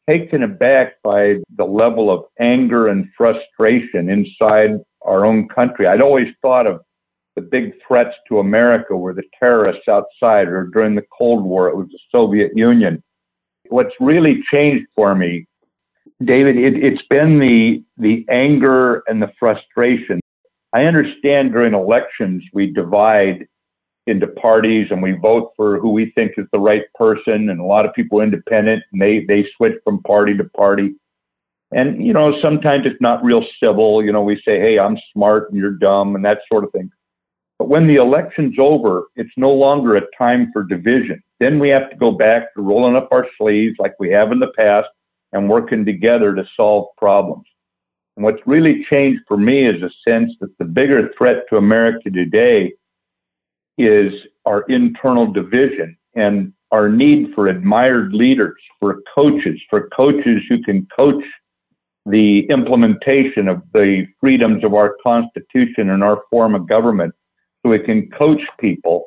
taken 0.09 0.43
aback 0.43 1.03
by 1.03 1.37
the 1.57 1.64
level 1.64 2.11
of 2.11 2.25
anger 2.38 2.88
and 2.88 3.09
frustration 3.17 4.11
inside 4.11 4.73
our 5.03 5.25
own 5.25 5.49
country. 5.49 5.87
I'd 5.87 6.03
always 6.03 6.29
thought 6.43 6.67
of 6.67 6.83
the 7.37 7.43
big 7.43 7.73
threats 7.87 8.14
to 8.29 8.38
America 8.38 8.97
were 8.97 9.14
the 9.14 9.25
terrorists 9.38 9.88
outside, 9.88 10.49
or 10.49 10.69
during 10.73 10.95
the 10.95 11.05
Cold 11.17 11.45
War, 11.45 11.69
it 11.69 11.77
was 11.77 11.88
the 11.88 11.99
Soviet 12.12 12.53
Union. 12.55 13.03
What's 13.71 13.95
really 13.99 14.43
changed 14.53 14.87
for 14.95 15.14
me, 15.14 15.47
David, 16.22 16.57
it, 16.57 16.77
it's 16.77 17.03
been 17.09 17.38
the 17.38 17.83
the 17.96 18.24
anger 18.31 19.03
and 19.09 19.20
the 19.20 19.33
frustration. 19.38 20.20
I 20.72 20.85
understand 20.85 21.53
during 21.53 21.74
elections 21.74 22.42
we 22.53 22.72
divide 22.72 23.46
into 24.07 24.27
parties 24.27 24.88
and 24.90 25.03
we 25.03 25.12
vote 25.12 25.53
for 25.57 25.79
who 25.79 25.90
we 25.90 26.12
think 26.14 26.33
is 26.37 26.46
the 26.53 26.59
right 26.59 26.85
person, 26.94 27.48
and 27.48 27.61
a 27.61 27.64
lot 27.64 27.87
of 27.87 27.94
people 27.94 28.20
independent 28.20 28.83
and 28.92 29.03
they 29.03 29.24
they 29.27 29.46
switch 29.57 29.74
from 29.83 30.03
party 30.03 30.37
to 30.37 30.44
party. 30.57 30.94
And 31.72 32.05
you 32.05 32.12
know, 32.12 32.40
sometimes 32.40 32.87
it's 32.87 33.00
not 33.00 33.24
real 33.24 33.44
civil. 33.61 34.05
You 34.05 34.12
know, 34.12 34.22
we 34.22 34.37
say, 34.44 34.61
"Hey, 34.61 34.79
I'm 34.79 34.98
smart 35.12 35.50
and 35.50 35.59
you're 35.59 35.72
dumb," 35.72 36.14
and 36.14 36.24
that 36.24 36.38
sort 36.50 36.62
of 36.62 36.70
thing. 36.70 36.90
But 37.59 37.68
when 37.68 37.88
the 37.88 37.96
election's 37.96 38.57
over, 38.59 39.07
it's 39.16 39.33
no 39.37 39.50
longer 39.50 39.96
a 39.96 40.03
time 40.16 40.50
for 40.53 40.62
division. 40.62 41.22
Then 41.40 41.59
we 41.59 41.68
have 41.70 41.90
to 41.90 41.96
go 41.96 42.12
back 42.12 42.55
to 42.55 42.62
rolling 42.62 42.96
up 42.96 43.09
our 43.11 43.27
sleeves 43.38 43.77
like 43.79 43.94
we 43.98 44.11
have 44.11 44.33
in 44.33 44.38
the 44.38 44.53
past 44.57 44.88
and 45.35 45.49
working 45.49 45.85
together 45.85 46.35
to 46.35 46.44
solve 46.57 46.87
problems. 46.97 47.44
And 48.16 48.25
what's 48.25 48.40
really 48.47 48.87
changed 48.88 49.23
for 49.29 49.37
me 49.37 49.68
is 49.68 49.83
a 49.83 49.90
sense 50.09 50.31
that 50.40 50.57
the 50.59 50.64
bigger 50.64 51.11
threat 51.18 51.44
to 51.51 51.57
America 51.57 52.11
today 52.11 52.73
is 53.77 54.12
our 54.47 54.62
internal 54.68 55.31
division 55.31 55.97
and 56.14 56.53
our 56.70 56.88
need 56.88 57.35
for 57.35 57.49
admired 57.49 58.14
leaders, 58.14 58.61
for 58.81 59.03
coaches, 59.14 59.61
for 59.68 59.88
coaches 59.90 60.42
who 60.49 60.62
can 60.62 60.87
coach 60.97 61.23
the 62.07 62.47
implementation 62.51 63.49
of 63.49 63.62
the 63.73 64.07
freedoms 64.20 64.62
of 64.62 64.75
our 64.75 64.97
Constitution 65.03 65.90
and 65.90 66.05
our 66.05 66.23
form 66.31 66.55
of 66.55 66.68
government 66.68 67.12
so 67.62 67.70
we 67.70 67.79
can 67.81 68.09
coach 68.11 68.40
people 68.61 69.07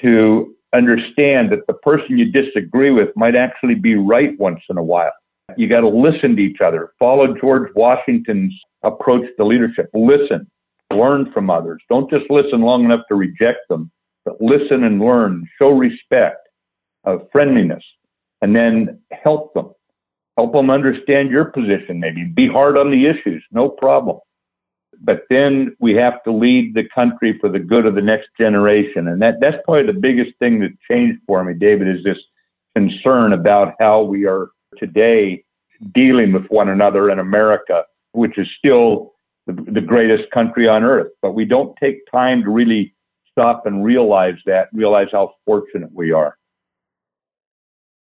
to 0.00 0.54
understand 0.74 1.50
that 1.52 1.66
the 1.66 1.74
person 1.74 2.18
you 2.18 2.30
disagree 2.30 2.90
with 2.90 3.08
might 3.16 3.36
actually 3.36 3.74
be 3.74 3.94
right 3.94 4.38
once 4.38 4.60
in 4.68 4.76
a 4.76 4.82
while. 4.82 5.12
You 5.56 5.68
got 5.68 5.80
to 5.80 5.88
listen 5.88 6.36
to 6.36 6.42
each 6.42 6.60
other. 6.60 6.92
Follow 6.98 7.34
George 7.40 7.70
Washington's 7.74 8.54
approach 8.82 9.24
to 9.36 9.44
leadership. 9.44 9.90
Listen, 9.94 10.50
learn 10.92 11.30
from 11.32 11.50
others. 11.50 11.82
Don't 11.88 12.10
just 12.10 12.30
listen 12.30 12.60
long 12.60 12.84
enough 12.84 13.02
to 13.08 13.14
reject 13.14 13.68
them, 13.68 13.90
but 14.24 14.40
listen 14.40 14.84
and 14.84 15.00
learn. 15.00 15.48
Show 15.58 15.70
respect, 15.70 16.48
uh, 17.04 17.18
friendliness, 17.32 17.84
and 18.42 18.54
then 18.54 19.00
help 19.12 19.54
them. 19.54 19.70
Help 20.36 20.52
them 20.52 20.70
understand 20.70 21.30
your 21.30 21.46
position, 21.46 22.00
maybe. 22.00 22.24
Be 22.24 22.48
hard 22.48 22.76
on 22.78 22.90
the 22.90 23.06
issues, 23.06 23.44
no 23.50 23.68
problem 23.68 24.18
but 25.00 25.22
then 25.30 25.74
we 25.80 25.94
have 25.94 26.22
to 26.24 26.32
lead 26.32 26.74
the 26.74 26.86
country 26.94 27.38
for 27.40 27.48
the 27.48 27.58
good 27.58 27.86
of 27.86 27.94
the 27.94 28.02
next 28.02 28.28
generation. 28.38 29.08
And 29.08 29.20
that, 29.22 29.40
that's 29.40 29.56
probably 29.64 29.86
the 29.86 29.98
biggest 29.98 30.38
thing 30.38 30.60
that 30.60 30.70
changed 30.90 31.20
for 31.26 31.42
me, 31.42 31.54
David, 31.54 31.88
is 31.88 32.04
this 32.04 32.18
concern 32.76 33.32
about 33.32 33.74
how 33.80 34.02
we 34.02 34.26
are 34.26 34.48
today 34.78 35.44
dealing 35.94 36.32
with 36.32 36.46
one 36.46 36.68
another 36.68 37.10
in 37.10 37.18
America, 37.18 37.84
which 38.12 38.38
is 38.38 38.46
still 38.58 39.12
the, 39.46 39.52
the 39.72 39.80
greatest 39.80 40.30
country 40.30 40.68
on 40.68 40.84
earth. 40.84 41.12
But 41.22 41.32
we 41.32 41.44
don't 41.44 41.74
take 41.82 42.00
time 42.10 42.42
to 42.44 42.50
really 42.50 42.94
stop 43.30 43.66
and 43.66 43.84
realize 43.84 44.36
that, 44.46 44.68
realize 44.72 45.08
how 45.12 45.34
fortunate 45.46 45.90
we 45.92 46.12
are. 46.12 46.36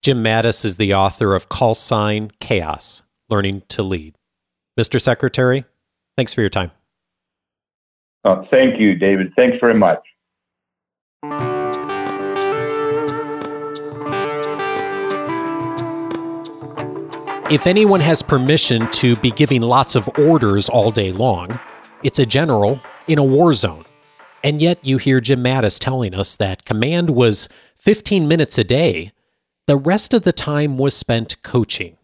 Jim 0.01 0.23
Mattis 0.23 0.63
is 0.63 0.77
the 0.77 0.93
author 0.93 1.35
of 1.35 1.49
Call 1.49 1.75
Sign 1.75 2.31
Chaos 2.39 3.03
Learning 3.29 3.61
to 3.69 3.83
Lead. 3.83 4.15
Mr. 4.79 4.99
Secretary, 4.99 5.65
thanks 6.15 6.33
for 6.33 6.41
your 6.41 6.49
time. 6.49 6.71
Oh, 8.23 8.45
thank 8.49 8.79
you, 8.79 8.95
David. 8.95 9.33
Thanks 9.35 9.57
very 9.59 9.73
much. 9.73 9.99
If 17.49 17.65
anyone 17.65 18.01
has 18.01 18.21
permission 18.21 18.91
to 18.91 19.15
be 19.15 19.31
giving 19.31 19.63
lots 19.63 19.95
of 19.95 20.07
orders 20.19 20.69
all 20.69 20.91
day 20.91 21.11
long, 21.11 21.59
it's 22.03 22.19
a 22.19 22.25
general 22.25 22.79
in 23.07 23.17
a 23.17 23.23
war 23.23 23.53
zone. 23.53 23.85
And 24.43 24.61
yet 24.61 24.85
you 24.85 24.97
hear 24.97 25.19
Jim 25.19 25.43
Mattis 25.43 25.79
telling 25.79 26.13
us 26.13 26.35
that 26.35 26.63
command 26.63 27.09
was 27.09 27.49
15 27.77 28.27
minutes 28.27 28.59
a 28.59 28.63
day. 28.63 29.13
The 29.65 29.77
rest 29.77 30.13
of 30.13 30.21
the 30.21 30.31
time 30.31 30.77
was 30.77 30.95
spent 30.95 31.41
coaching 31.41 31.97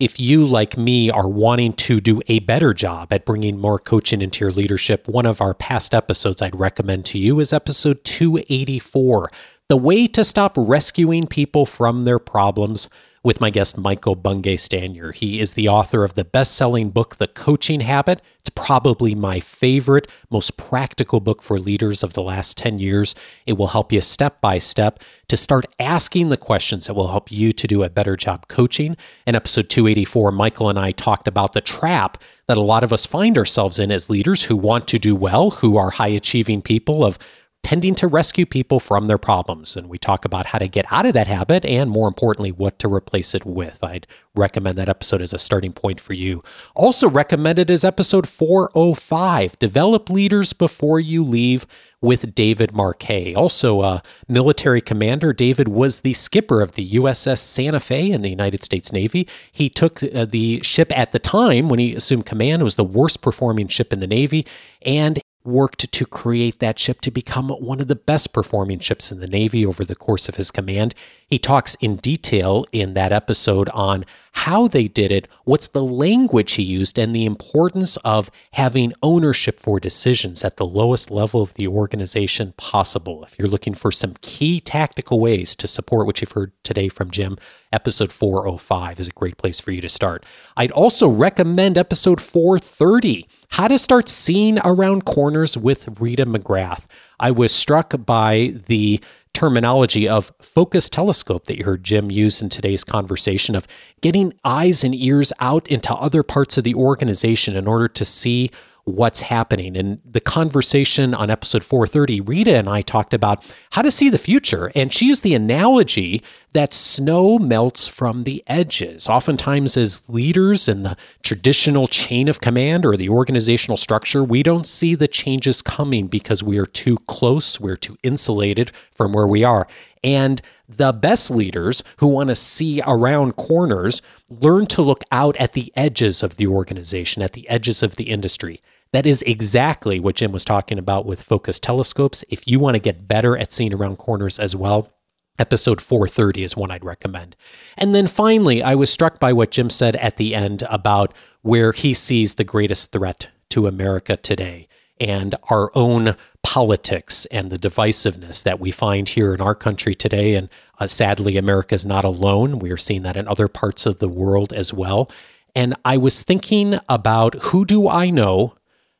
if 0.00 0.20
you, 0.20 0.46
like 0.46 0.76
me, 0.76 1.10
are 1.10 1.28
wanting 1.28 1.72
to 1.72 2.00
do 2.00 2.22
a 2.28 2.38
better 2.40 2.72
job 2.72 3.12
at 3.12 3.24
bringing 3.24 3.58
more 3.58 3.80
coaching 3.80 4.22
into 4.22 4.44
your 4.44 4.52
leadership, 4.52 5.08
one 5.08 5.26
of 5.26 5.40
our 5.40 5.54
past 5.54 5.92
episodes 5.92 6.40
I'd 6.40 6.58
recommend 6.58 7.04
to 7.06 7.18
you 7.18 7.40
is 7.40 7.52
episode 7.52 8.04
284 8.04 9.28
The 9.68 9.76
Way 9.76 10.06
to 10.06 10.22
Stop 10.22 10.54
Rescuing 10.56 11.26
People 11.26 11.66
from 11.66 12.02
Their 12.02 12.20
Problems 12.20 12.88
with 13.22 13.40
my 13.40 13.50
guest 13.50 13.76
Michael 13.76 14.14
Bungay 14.14 14.56
Stanier. 14.56 15.14
He 15.14 15.40
is 15.40 15.54
the 15.54 15.68
author 15.68 16.04
of 16.04 16.14
the 16.14 16.24
best-selling 16.24 16.90
book 16.90 17.16
The 17.16 17.26
Coaching 17.26 17.80
Habit. 17.80 18.20
It's 18.38 18.50
probably 18.50 19.14
my 19.14 19.40
favorite, 19.40 20.08
most 20.30 20.56
practical 20.56 21.20
book 21.20 21.42
for 21.42 21.58
leaders 21.58 22.02
of 22.02 22.12
the 22.12 22.22
last 22.22 22.56
10 22.56 22.78
years. 22.78 23.14
It 23.46 23.54
will 23.54 23.68
help 23.68 23.92
you 23.92 24.00
step 24.00 24.40
by 24.40 24.58
step 24.58 25.02
to 25.28 25.36
start 25.36 25.66
asking 25.78 26.28
the 26.28 26.36
questions 26.36 26.86
that 26.86 26.94
will 26.94 27.08
help 27.08 27.30
you 27.30 27.52
to 27.52 27.66
do 27.66 27.82
a 27.82 27.90
better 27.90 28.16
job 28.16 28.48
coaching. 28.48 28.96
In 29.26 29.34
episode 29.34 29.68
284, 29.68 30.32
Michael 30.32 30.68
and 30.68 30.78
I 30.78 30.92
talked 30.92 31.28
about 31.28 31.52
the 31.52 31.60
trap 31.60 32.18
that 32.46 32.56
a 32.56 32.62
lot 32.62 32.84
of 32.84 32.92
us 32.92 33.04
find 33.04 33.36
ourselves 33.36 33.78
in 33.78 33.90
as 33.90 34.08
leaders 34.08 34.44
who 34.44 34.56
want 34.56 34.88
to 34.88 34.98
do 34.98 35.14
well, 35.14 35.50
who 35.50 35.76
are 35.76 35.90
high 35.90 36.08
achieving 36.08 36.62
people 36.62 37.04
of 37.04 37.18
tending 37.62 37.94
to 37.94 38.06
rescue 38.06 38.46
people 38.46 38.80
from 38.80 39.06
their 39.06 39.18
problems. 39.18 39.76
And 39.76 39.88
we 39.88 39.98
talk 39.98 40.24
about 40.24 40.46
how 40.46 40.58
to 40.58 40.68
get 40.68 40.86
out 40.90 41.04
of 41.04 41.12
that 41.12 41.26
habit 41.26 41.64
and, 41.64 41.90
more 41.90 42.08
importantly, 42.08 42.50
what 42.50 42.78
to 42.78 42.92
replace 42.92 43.34
it 43.34 43.44
with. 43.44 43.84
I'd 43.84 44.06
recommend 44.34 44.78
that 44.78 44.88
episode 44.88 45.20
as 45.20 45.34
a 45.34 45.38
starting 45.38 45.72
point 45.72 46.00
for 46.00 46.14
you. 46.14 46.42
Also 46.74 47.10
recommended 47.10 47.68
is 47.68 47.84
episode 47.84 48.28
405 48.28 49.58
Develop 49.58 50.08
Leaders 50.08 50.52
Before 50.52 50.98
You 50.98 51.22
Leave 51.22 51.66
with 52.00 52.34
David 52.34 52.72
Marquet. 52.72 53.34
Also 53.34 53.82
a 53.82 54.02
military 54.28 54.80
commander, 54.80 55.32
David 55.32 55.68
was 55.68 56.00
the 56.00 56.14
skipper 56.14 56.62
of 56.62 56.72
the 56.72 56.92
USS 56.92 57.40
Santa 57.40 57.80
Fe 57.80 58.10
in 58.10 58.22
the 58.22 58.30
United 58.30 58.62
States 58.62 58.92
Navy. 58.92 59.26
He 59.50 59.68
took 59.68 60.02
uh, 60.02 60.24
the 60.24 60.60
ship 60.62 60.96
at 60.96 61.12
the 61.12 61.18
time 61.18 61.68
when 61.68 61.80
he 61.80 61.94
assumed 61.94 62.24
command, 62.24 62.62
it 62.62 62.64
was 62.64 62.76
the 62.76 62.84
worst 62.84 63.20
performing 63.20 63.68
ship 63.68 63.92
in 63.92 64.00
the 64.00 64.06
Navy, 64.06 64.46
and 64.82 65.20
worked 65.44 65.90
to 65.90 66.04
create 66.04 66.58
that 66.58 66.78
ship 66.78 67.00
to 67.00 67.10
become 67.10 67.48
one 67.48 67.80
of 67.80 67.88
the 67.88 67.96
best 67.96 68.32
performing 68.32 68.78
ships 68.78 69.10
in 69.10 69.20
the 69.20 69.26
Navy 69.26 69.64
over 69.64 69.84
the 69.84 69.94
course 69.94 70.28
of 70.28 70.36
his 70.36 70.50
command. 70.50 70.94
He 71.26 71.38
talks 71.38 71.74
in 71.76 71.96
detail 71.96 72.64
in 72.72 72.94
that 72.94 73.12
episode 73.12 73.68
on 73.70 74.04
how 74.32 74.68
they 74.68 74.88
did 74.88 75.10
it, 75.10 75.26
what's 75.44 75.68
the 75.68 75.82
language 75.82 76.52
he 76.52 76.62
used, 76.62 76.98
and 76.98 77.14
the 77.14 77.24
importance 77.24 77.96
of 77.98 78.30
having 78.52 78.92
ownership 79.02 79.58
for 79.58 79.80
decisions 79.80 80.44
at 80.44 80.56
the 80.56 80.66
lowest 80.66 81.10
level 81.10 81.42
of 81.42 81.54
the 81.54 81.66
organization 81.66 82.54
possible. 82.56 83.24
If 83.24 83.38
you're 83.38 83.48
looking 83.48 83.74
for 83.74 83.90
some 83.90 84.14
key 84.20 84.60
tactical 84.60 85.18
ways 85.20 85.56
to 85.56 85.66
support 85.66 86.06
what 86.06 86.20
you've 86.20 86.32
heard 86.32 86.52
today 86.62 86.88
from 86.88 87.10
Jim, 87.10 87.36
episode 87.72 88.12
405 88.12 89.00
is 89.00 89.08
a 89.08 89.12
great 89.12 89.38
place 89.38 89.60
for 89.60 89.70
you 89.70 89.80
to 89.80 89.88
start. 89.88 90.24
I'd 90.56 90.70
also 90.72 91.08
recommend 91.08 91.76
episode 91.76 92.20
430 92.20 93.26
How 93.50 93.66
to 93.66 93.78
Start 93.78 94.08
Seeing 94.08 94.58
Around 94.60 95.04
Corners 95.04 95.56
with 95.56 96.00
Rita 96.00 96.26
McGrath. 96.26 96.84
I 97.18 97.30
was 97.30 97.52
struck 97.52 97.94
by 98.04 98.54
the 98.66 99.00
terminology 99.32 100.06
of 100.06 100.32
focus 100.40 100.88
telescope 100.88 101.44
that 101.44 101.58
you 101.58 101.64
heard 101.64 101.82
Jim 101.82 102.10
use 102.10 102.42
in 102.42 102.50
today's 102.50 102.84
conversation 102.84 103.54
of 103.54 103.66
getting 104.00 104.34
eyes 104.44 104.84
and 104.84 104.94
ears 104.94 105.32
out 105.40 105.66
into 105.68 105.92
other 105.94 106.22
parts 106.22 106.58
of 106.58 106.64
the 106.64 106.74
organization 106.74 107.56
in 107.56 107.66
order 107.66 107.88
to 107.88 108.04
see 108.04 108.50
what's 108.88 109.22
happening. 109.22 109.76
And 109.76 110.00
the 110.04 110.20
conversation 110.20 111.14
on 111.14 111.30
episode 111.30 111.62
430, 111.62 112.20
Rita 112.22 112.54
and 112.54 112.68
I 112.68 112.82
talked 112.82 113.12
about 113.12 113.44
how 113.72 113.82
to 113.82 113.90
see 113.90 114.08
the 114.08 114.18
future. 114.18 114.72
And 114.74 114.92
she 114.92 115.06
used 115.06 115.22
the 115.22 115.34
analogy 115.34 116.22
that 116.52 116.72
snow 116.72 117.38
melts 117.38 117.86
from 117.86 118.22
the 118.22 118.42
edges. 118.46 119.08
Oftentimes, 119.08 119.76
as 119.76 120.08
leaders 120.08 120.68
in 120.68 120.82
the 120.82 120.96
traditional 121.22 121.86
chain 121.86 122.28
of 122.28 122.40
command 122.40 122.86
or 122.86 122.96
the 122.96 123.08
organizational 123.08 123.76
structure, 123.76 124.24
we 124.24 124.42
don't 124.42 124.66
see 124.66 124.94
the 124.94 125.08
changes 125.08 125.60
coming 125.60 126.06
because 126.06 126.42
we 126.42 126.58
are 126.58 126.66
too 126.66 126.96
close, 127.06 127.60
we're 127.60 127.76
too 127.76 127.98
insulated 128.02 128.72
from 128.92 129.12
where 129.12 129.26
we 129.26 129.44
are. 129.44 129.68
And 130.02 130.40
the 130.68 130.92
best 130.92 131.30
leaders 131.30 131.82
who 131.96 132.06
want 132.06 132.28
to 132.28 132.34
see 132.34 132.82
around 132.86 133.36
corners 133.36 134.02
learn 134.30 134.66
to 134.66 134.82
look 134.82 135.02
out 135.10 135.36
at 135.36 135.54
the 135.54 135.72
edges 135.74 136.22
of 136.22 136.36
the 136.36 136.46
organization, 136.46 137.22
at 137.22 137.32
the 137.32 137.48
edges 137.48 137.82
of 137.82 137.96
the 137.96 138.04
industry. 138.04 138.60
That 138.92 139.06
is 139.06 139.22
exactly 139.22 140.00
what 140.00 140.16
Jim 140.16 140.32
was 140.32 140.44
talking 140.44 140.78
about 140.78 141.04
with 141.04 141.22
focus 141.22 141.60
telescopes. 141.60 142.24
If 142.30 142.46
you 142.46 142.58
want 142.58 142.74
to 142.74 142.80
get 142.80 143.06
better 143.06 143.36
at 143.36 143.52
seeing 143.52 143.74
around 143.74 143.96
corners 143.96 144.38
as 144.38 144.56
well, 144.56 144.90
episode 145.38 145.80
430 145.80 146.42
is 146.42 146.56
one 146.56 146.70
I'd 146.70 146.84
recommend. 146.84 147.36
And 147.76 147.94
then 147.94 148.06
finally, 148.06 148.62
I 148.62 148.74
was 148.74 148.90
struck 148.90 149.20
by 149.20 149.32
what 149.32 149.50
Jim 149.50 149.68
said 149.70 149.96
at 149.96 150.16
the 150.16 150.34
end 150.34 150.64
about 150.70 151.12
where 151.42 151.72
he 151.72 151.92
sees 151.92 152.34
the 152.34 152.44
greatest 152.44 152.90
threat 152.90 153.28
to 153.50 153.66
America 153.66 154.16
today 154.16 154.68
and 155.00 155.34
our 155.44 155.70
own 155.74 156.16
politics 156.42 157.26
and 157.26 157.50
the 157.50 157.58
divisiveness 157.58 158.42
that 158.42 158.58
we 158.58 158.70
find 158.70 159.10
here 159.10 159.34
in 159.34 159.40
our 159.40 159.54
country 159.54 159.94
today. 159.94 160.34
And 160.34 160.48
uh, 160.80 160.86
sadly, 160.86 161.36
America 161.36 161.74
is 161.74 161.86
not 161.86 162.04
alone. 162.04 162.58
We 162.58 162.72
are 162.72 162.76
seeing 162.76 163.02
that 163.02 163.16
in 163.16 163.28
other 163.28 163.48
parts 163.48 163.86
of 163.86 163.98
the 163.98 164.08
world 164.08 164.52
as 164.52 164.72
well. 164.72 165.10
And 165.54 165.74
I 165.84 165.96
was 165.96 166.22
thinking 166.22 166.78
about 166.88 167.34
who 167.42 167.64
do 167.64 167.88
I 167.88 168.10
know 168.10 168.54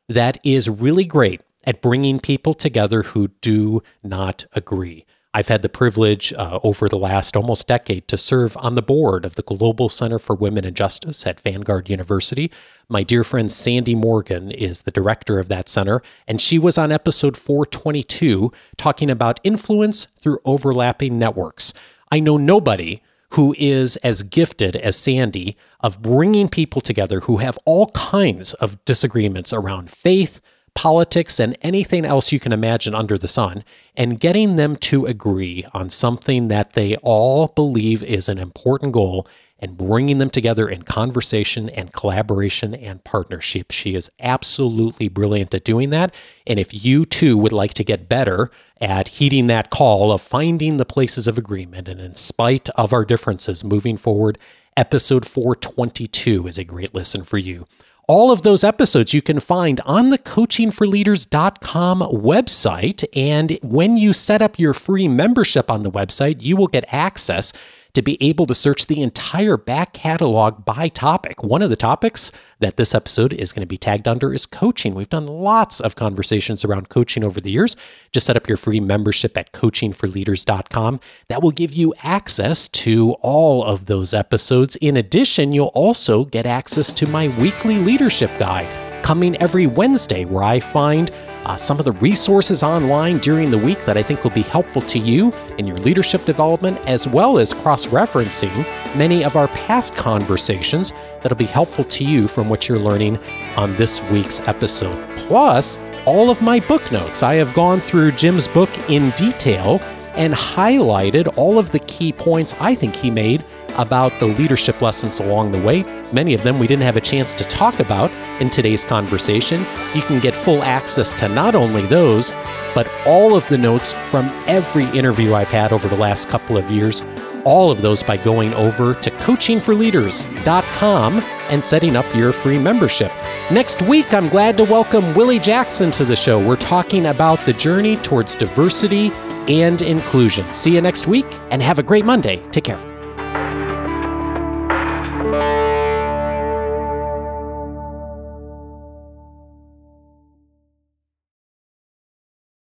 that 0.09 0.39
is 0.43 0.67
really 0.67 1.05
great 1.05 1.41
at 1.63 1.81
bringing 1.81 2.19
people 2.19 2.53
together 2.53 3.03
who 3.03 3.29
do 3.41 3.81
not 4.03 4.45
agree. 4.53 5.05
I've 5.31 5.47
had 5.47 5.61
the 5.61 5.69
privilege 5.69 6.33
uh, 6.33 6.59
over 6.63 6.89
the 6.89 6.97
last 6.97 7.37
almost 7.37 7.67
decade 7.67 8.07
to 8.07 8.17
serve 8.17 8.57
on 8.57 8.73
the 8.73 8.81
board 8.81 9.25
of 9.25 9.35
the 9.35 9.43
Global 9.43 9.87
Center 9.87 10.17
for 10.17 10.35
Women 10.35 10.65
and 10.65 10.75
Justice 10.75 11.27
at 11.27 11.39
Vanguard 11.39 11.87
University. 11.87 12.51
My 12.87 13.03
dear 13.03 13.23
friend 13.23 13.51
Sandy 13.51 13.93
Morgan 13.93 14.49
is 14.49 14.81
the 14.81 14.91
director 14.91 15.37
of 15.37 15.47
that 15.49 15.69
center, 15.69 16.01
and 16.27 16.41
she 16.41 16.57
was 16.57 16.79
on 16.79 16.91
episode 16.91 17.37
422 17.37 18.51
talking 18.75 19.11
about 19.11 19.39
influence 19.43 20.05
through 20.17 20.39
overlapping 20.45 21.19
networks. 21.19 21.73
I 22.11 22.19
know 22.19 22.37
nobody 22.37 23.03
who 23.33 23.55
is 23.57 23.95
as 23.97 24.23
gifted 24.23 24.75
as 24.75 24.95
Sandy 24.95 25.55
of 25.79 26.01
bringing 26.01 26.49
people 26.49 26.81
together 26.81 27.21
who 27.21 27.37
have 27.37 27.59
all 27.65 27.87
kinds 27.91 28.53
of 28.55 28.83
disagreements 28.85 29.53
around 29.53 29.91
faith, 29.91 30.41
politics, 30.73 31.39
and 31.39 31.57
anything 31.61 32.05
else 32.05 32.31
you 32.31 32.39
can 32.39 32.51
imagine 32.51 32.95
under 32.95 33.17
the 33.17 33.27
sun, 33.27 33.63
and 33.95 34.19
getting 34.19 34.55
them 34.55 34.75
to 34.77 35.05
agree 35.05 35.65
on 35.73 35.89
something 35.89 36.47
that 36.47 36.73
they 36.73 36.95
all 36.97 37.47
believe 37.47 38.01
is 38.03 38.29
an 38.29 38.37
important 38.37 38.93
goal 38.93 39.27
and 39.59 39.77
bringing 39.77 40.17
them 40.17 40.29
together 40.29 40.67
in 40.67 40.83
conversation 40.83 41.69
and 41.69 41.93
collaboration 41.93 42.73
and 42.73 43.03
partnership. 43.03 43.71
She 43.71 43.95
is 43.95 44.09
absolutely 44.19 45.09
brilliant 45.09 45.53
at 45.53 45.63
doing 45.63 45.89
that. 45.91 46.13
And 46.47 46.59
if 46.59 46.85
you 46.85 47.05
too 47.05 47.37
would 47.37 47.51
like 47.51 47.73
to 47.75 47.83
get 47.83 48.09
better 48.09 48.49
at 48.81 49.09
heeding 49.09 49.47
that 49.47 49.69
call 49.69 50.11
of 50.11 50.21
finding 50.21 50.77
the 50.77 50.85
places 50.85 51.27
of 51.27 51.37
agreement 51.37 51.87
and 51.87 51.99
in 51.99 52.15
spite 52.15 52.69
of 52.69 52.93
our 52.93 53.05
differences 53.05 53.63
moving 53.63 53.97
forward, 53.97 54.37
episode 54.77 55.25
422 55.27 56.47
is 56.47 56.57
a 56.57 56.63
great 56.63 56.95
listen 56.95 57.23
for 57.23 57.37
you. 57.37 57.67
All 58.07 58.31
of 58.31 58.41
those 58.41 58.63
episodes 58.63 59.13
you 59.13 59.21
can 59.21 59.39
find 59.39 59.79
on 59.81 60.09
the 60.09 60.17
coachingforleaders.com 60.17 61.99
website. 61.99 63.03
And 63.15 63.59
when 63.61 63.97
you 63.97 64.13
set 64.13 64.41
up 64.41 64.57
your 64.57 64.73
free 64.73 65.07
membership 65.07 65.69
on 65.69 65.83
the 65.83 65.91
website, 65.91 66.41
you 66.41 66.57
will 66.57 66.65
get 66.65 66.85
access 66.91 67.53
to 67.99 68.03
be 68.03 68.17
able 68.21 68.45
to 68.45 68.55
search 68.55 68.87
the 68.87 69.01
entire 69.01 69.57
back 69.57 69.91
catalog 69.91 70.63
by 70.63 70.87
topic. 70.87 71.43
One 71.43 71.61
of 71.61 71.69
the 71.69 71.75
topics 71.75 72.31
that 72.59 72.77
this 72.77 72.95
episode 72.95 73.33
is 73.33 73.51
going 73.51 73.61
to 73.61 73.67
be 73.67 73.77
tagged 73.77 74.07
under 74.07 74.33
is 74.33 74.45
coaching. 74.45 74.95
We've 74.95 75.09
done 75.09 75.27
lots 75.27 75.81
of 75.81 75.95
conversations 75.95 76.63
around 76.63 76.87
coaching 76.87 77.25
over 77.25 77.41
the 77.41 77.51
years. 77.51 77.75
Just 78.13 78.25
set 78.25 78.37
up 78.37 78.47
your 78.47 78.55
free 78.55 78.79
membership 78.79 79.37
at 79.37 79.51
coachingforleaders.com. 79.51 81.01
That 81.27 81.43
will 81.43 81.51
give 81.51 81.73
you 81.73 81.93
access 82.01 82.69
to 82.69 83.11
all 83.21 83.65
of 83.65 83.87
those 83.87 84.13
episodes. 84.13 84.77
In 84.77 84.95
addition, 84.95 85.51
you'll 85.51 85.67
also 85.67 86.23
get 86.23 86.45
access 86.45 86.93
to 86.93 87.09
my 87.09 87.27
weekly 87.37 87.79
leadership 87.79 88.31
guide 88.39 88.88
coming 89.01 89.35
every 89.41 89.67
Wednesday, 89.67 90.25
where 90.25 90.43
I 90.43 90.59
find 90.59 91.11
uh, 91.45 91.55
some 91.55 91.79
of 91.79 91.85
the 91.85 91.93
resources 91.93 92.63
online 92.63 93.17
during 93.19 93.49
the 93.49 93.57
week 93.57 93.83
that 93.85 93.97
I 93.97 94.03
think 94.03 94.23
will 94.23 94.31
be 94.31 94.41
helpful 94.41 94.81
to 94.83 94.99
you 94.99 95.33
in 95.57 95.65
your 95.65 95.77
leadership 95.77 96.23
development, 96.25 96.77
as 96.85 97.07
well 97.07 97.39
as 97.39 97.53
cross 97.53 97.87
referencing 97.87 98.55
many 98.97 99.23
of 99.23 99.35
our 99.35 99.47
past 99.49 99.95
conversations 99.95 100.93
that'll 101.21 101.37
be 101.37 101.45
helpful 101.45 101.83
to 101.85 102.03
you 102.03 102.27
from 102.27 102.49
what 102.49 102.67
you're 102.67 102.79
learning 102.79 103.17
on 103.55 103.75
this 103.75 104.01
week's 104.11 104.41
episode. 104.47 105.07
Plus, 105.17 105.79
all 106.05 106.29
of 106.29 106.41
my 106.41 106.59
book 106.61 106.91
notes. 106.91 107.23
I 107.23 107.35
have 107.35 107.53
gone 107.53 107.79
through 107.79 108.13
Jim's 108.13 108.47
book 108.47 108.69
in 108.89 109.09
detail 109.11 109.79
and 110.15 110.33
highlighted 110.33 111.37
all 111.37 111.59
of 111.59 111.71
the 111.71 111.79
key 111.79 112.11
points 112.11 112.55
I 112.59 112.75
think 112.75 112.95
he 112.95 113.11
made 113.11 113.43
about 113.77 114.19
the 114.19 114.25
leadership 114.25 114.81
lessons 114.81 115.19
along 115.19 115.51
the 115.51 115.61
way. 115.61 115.83
Many 116.11 116.33
of 116.33 116.41
them 116.43 116.57
we 116.59 116.67
didn't 116.67 116.83
have 116.83 116.97
a 116.97 117.01
chance 117.01 117.33
to 117.35 117.45
talk 117.45 117.79
about 117.79 118.11
in 118.41 118.49
today's 118.49 118.83
conversation. 118.83 119.59
You 119.93 120.01
can 120.01 120.19
get 120.19 120.35
full 120.35 120.63
access 120.63 121.13
to 121.13 121.29
not 121.29 121.55
only 121.55 121.83
those, 121.83 122.33
but 122.73 122.89
all 123.05 123.35
of 123.35 123.47
the 123.47 123.57
notes 123.57 123.93
from 124.11 124.25
every 124.47 124.85
interview 124.97 125.33
I've 125.33 125.51
had 125.51 125.73
over 125.73 125.87
the 125.87 125.97
last 125.97 126.29
couple 126.29 126.57
of 126.57 126.71
years. 126.71 127.03
All 127.45 127.71
of 127.71 127.81
those 127.81 128.03
by 128.03 128.17
going 128.17 128.53
over 128.53 128.95
to 128.95 129.11
coachingforleaders.com 129.11 131.23
and 131.49 131.63
setting 131.63 131.95
up 131.95 132.13
your 132.15 132.33
free 132.33 132.59
membership. 132.59 133.11
Next 133.51 133.81
week, 133.83 134.13
I'm 134.13 134.27
glad 134.29 134.57
to 134.57 134.65
welcome 134.65 135.15
Willie 135.15 135.39
Jackson 135.39 135.89
to 135.91 136.03
the 136.05 136.15
show. 136.15 136.45
We're 136.45 136.57
talking 136.57 137.07
about 137.07 137.39
the 137.39 137.53
journey 137.53 137.95
towards 137.97 138.35
diversity 138.35 139.11
and 139.49 139.81
inclusion. 139.81 140.45
See 140.53 140.75
you 140.75 140.81
next 140.81 141.07
week 141.07 141.25
and 141.49 141.61
have 141.61 141.79
a 141.79 141.83
great 141.83 142.05
Monday. 142.05 142.37
Take 142.51 142.65
care. 142.65 142.88